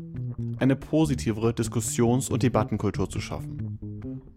eine 0.57 0.75
positivere 0.75 1.53
Diskussions- 1.53 2.29
und 2.29 2.43
Debattenkultur 2.43 3.09
zu 3.09 3.19
schaffen. 3.19 3.79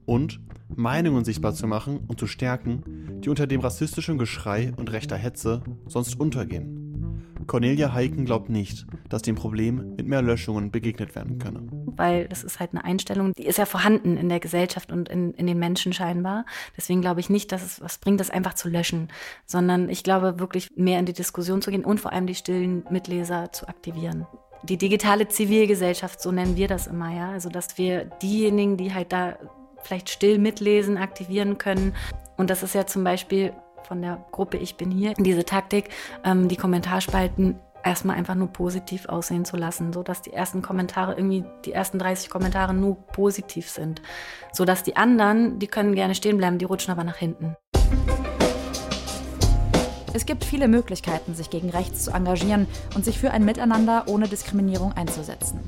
Und 0.05 0.41
Meinungen 0.75 1.25
sichtbar 1.25 1.55
zu 1.55 1.67
machen 1.67 2.01
und 2.09 2.19
zu 2.19 2.27
stärken, 2.27 2.98
die 3.25 3.29
unter 3.29 3.47
dem 3.47 3.61
rassistischen 3.61 4.19
Geschrei 4.19 4.73
und 4.77 4.93
rechter 4.93 5.17
Hetze 5.17 5.63
sonst 5.87 6.19
untergehen. 6.19 6.89
Cornelia 7.49 7.95
Heiken 7.95 8.27
glaubt 8.27 8.51
nicht, 8.51 8.87
dass 9.09 9.23
dem 9.23 9.35
Problem 9.35 9.95
mit 9.97 10.07
mehr 10.07 10.21
Löschungen 10.21 10.71
begegnet 10.71 11.15
werden 11.15 11.39
könne. 11.39 11.63
Weil 11.97 12.29
das 12.29 12.45
ist 12.45 12.61
halt 12.61 12.73
eine 12.73 12.85
Einstellung, 12.85 13.33
die 13.33 13.47
ist 13.47 13.57
ja 13.57 13.65
vorhanden 13.65 14.19
in 14.19 14.29
der 14.29 14.39
Gesellschaft 14.39 14.93
und 14.93 15.09
in, 15.09 15.33
in 15.33 15.47
den 15.47 15.59
Menschen 15.59 15.95
scheinbar. 15.95 16.45
Deswegen 16.77 17.01
glaube 17.01 17.21
ich 17.21 17.31
nicht, 17.31 17.51
dass 17.51 17.65
es 17.65 17.81
was 17.81 17.99
bringt, 17.99 18.21
das 18.21 18.31
einfach 18.31 18.55
zu 18.55 18.69
löschen, 18.69 19.09
sondern 19.47 19.89
ich 19.89 20.05
glaube 20.05 20.39
wirklich 20.39 20.69
mehr 20.77 21.01
in 21.01 21.07
die 21.07 21.15
Diskussion 21.15 21.63
zu 21.63 21.71
gehen 21.71 21.85
und 21.85 22.01
vor 22.01 22.13
allem 22.13 22.27
die 22.27 22.35
stillen 22.35 22.85
Mitleser 22.91 23.51
zu 23.51 23.67
aktivieren. 23.67 24.27
Die 24.65 24.77
digitale 24.77 25.29
Zivilgesellschaft, 25.29 26.21
so 26.21 26.31
nennen 26.31 26.57
wir 26.57 26.69
das 26.69 26.87
immer, 26.87 27.15
ja. 27.15 27.31
Also, 27.31 27.49
dass 27.49 27.79
wir 27.79 28.05
diejenigen, 28.23 28.77
die 28.77 28.93
halt 28.93 29.13
da 29.13 29.39
vielleicht 29.83 30.11
still 30.11 30.39
mitlesen, 30.39 30.99
aktivieren 30.99 31.57
können 31.57 31.95
Und 32.39 32.51
das 32.51 32.63
ist 32.63 32.75
ja 32.75 32.87
zum 32.87 33.05
Beispiel 33.05 33.53
von 33.83 34.01
der 34.01 34.25
Gruppe 34.31 34.57
Ich 34.57 34.77
bin 34.77 34.91
hier, 34.91 35.13
diese 35.19 35.45
Taktik, 35.45 35.91
ähm, 36.25 36.49
die 36.49 36.57
Kommentarspalten 36.57 37.59
erstmal 37.85 38.17
einfach 38.17 38.37
nur 38.37 38.49
positiv 38.49 39.07
aussehen 39.09 39.45
zu 39.45 39.57
lassen, 39.57 39.93
so 39.93 40.03
dass 40.03 40.23
die 40.23 40.33
ersten 40.33 40.63
Kommentare 40.63 41.15
irgendwie 41.15 41.45
die 41.65 41.73
ersten 41.73 41.99
30 41.99 42.31
Kommentare 42.31 42.75
nur 42.75 42.97
positiv 43.09 43.69
sind, 43.69 44.03
so 44.53 44.65
dass 44.65 44.83
die 44.83 44.97
anderen, 44.97 45.59
die 45.59 45.67
können 45.67 45.95
gerne 45.95 46.15
stehen 46.15 46.39
bleiben, 46.39 46.59
die 46.59 46.65
rutschen 46.65 46.93
aber 46.93 47.05
nach 47.05 47.17
hinten. 47.17 47.57
Es 50.15 50.25
gibt 50.25 50.45
viele 50.45 50.69
Möglichkeiten, 50.69 51.35
sich 51.35 51.51
gegen 51.51 51.71
rechts 51.71 52.05
zu 52.05 52.13
engagieren 52.13 52.67
und 52.95 53.05
sich 53.05 53.19
für 53.19 53.31
ein 53.33 53.45
Miteinander 53.45 54.05
ohne 54.07 54.29
Diskriminierung 54.29 54.93
einzusetzen. 54.93 55.61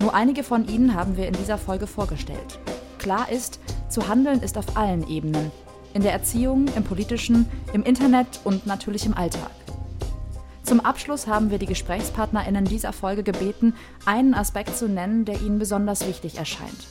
Nur 0.00 0.14
einige 0.14 0.44
von 0.44 0.68
ihnen 0.68 0.94
haben 0.94 1.16
wir 1.16 1.26
in 1.26 1.34
dieser 1.34 1.58
Folge 1.58 1.86
vorgestellt. 1.86 2.58
Klar 2.98 3.30
ist, 3.30 3.58
zu 3.88 4.08
handeln 4.08 4.42
ist 4.42 4.58
auf 4.58 4.76
allen 4.76 5.08
Ebenen. 5.08 5.50
In 5.98 6.04
der 6.04 6.12
Erziehung, 6.12 6.68
im 6.76 6.84
politischen, 6.84 7.46
im 7.72 7.82
Internet 7.82 8.28
und 8.44 8.68
natürlich 8.68 9.04
im 9.04 9.14
Alltag. 9.14 9.50
Zum 10.62 10.78
Abschluss 10.78 11.26
haben 11.26 11.50
wir 11.50 11.58
die 11.58 11.66
GesprächspartnerInnen 11.66 12.66
dieser 12.66 12.92
Folge 12.92 13.24
gebeten, 13.24 13.74
einen 14.04 14.32
Aspekt 14.32 14.76
zu 14.76 14.88
nennen, 14.88 15.24
der 15.24 15.42
ihnen 15.42 15.58
besonders 15.58 16.06
wichtig 16.06 16.38
erscheint. 16.38 16.86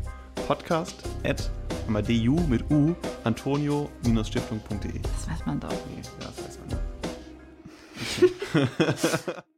Podcast 0.48 0.96
at 1.24 1.50
amadeu 1.88 2.36
mit 2.50 2.70
u 2.70 2.94
antonio-stiftung.de 3.24 5.00
Das 5.00 5.30
weiß 5.30 5.46
man 5.46 5.62
doch. 5.62 5.70
Nee, 5.70 6.02
ja, 6.20 6.28
das 6.28 6.44
weiß 6.44 6.60
man. 6.70 6.78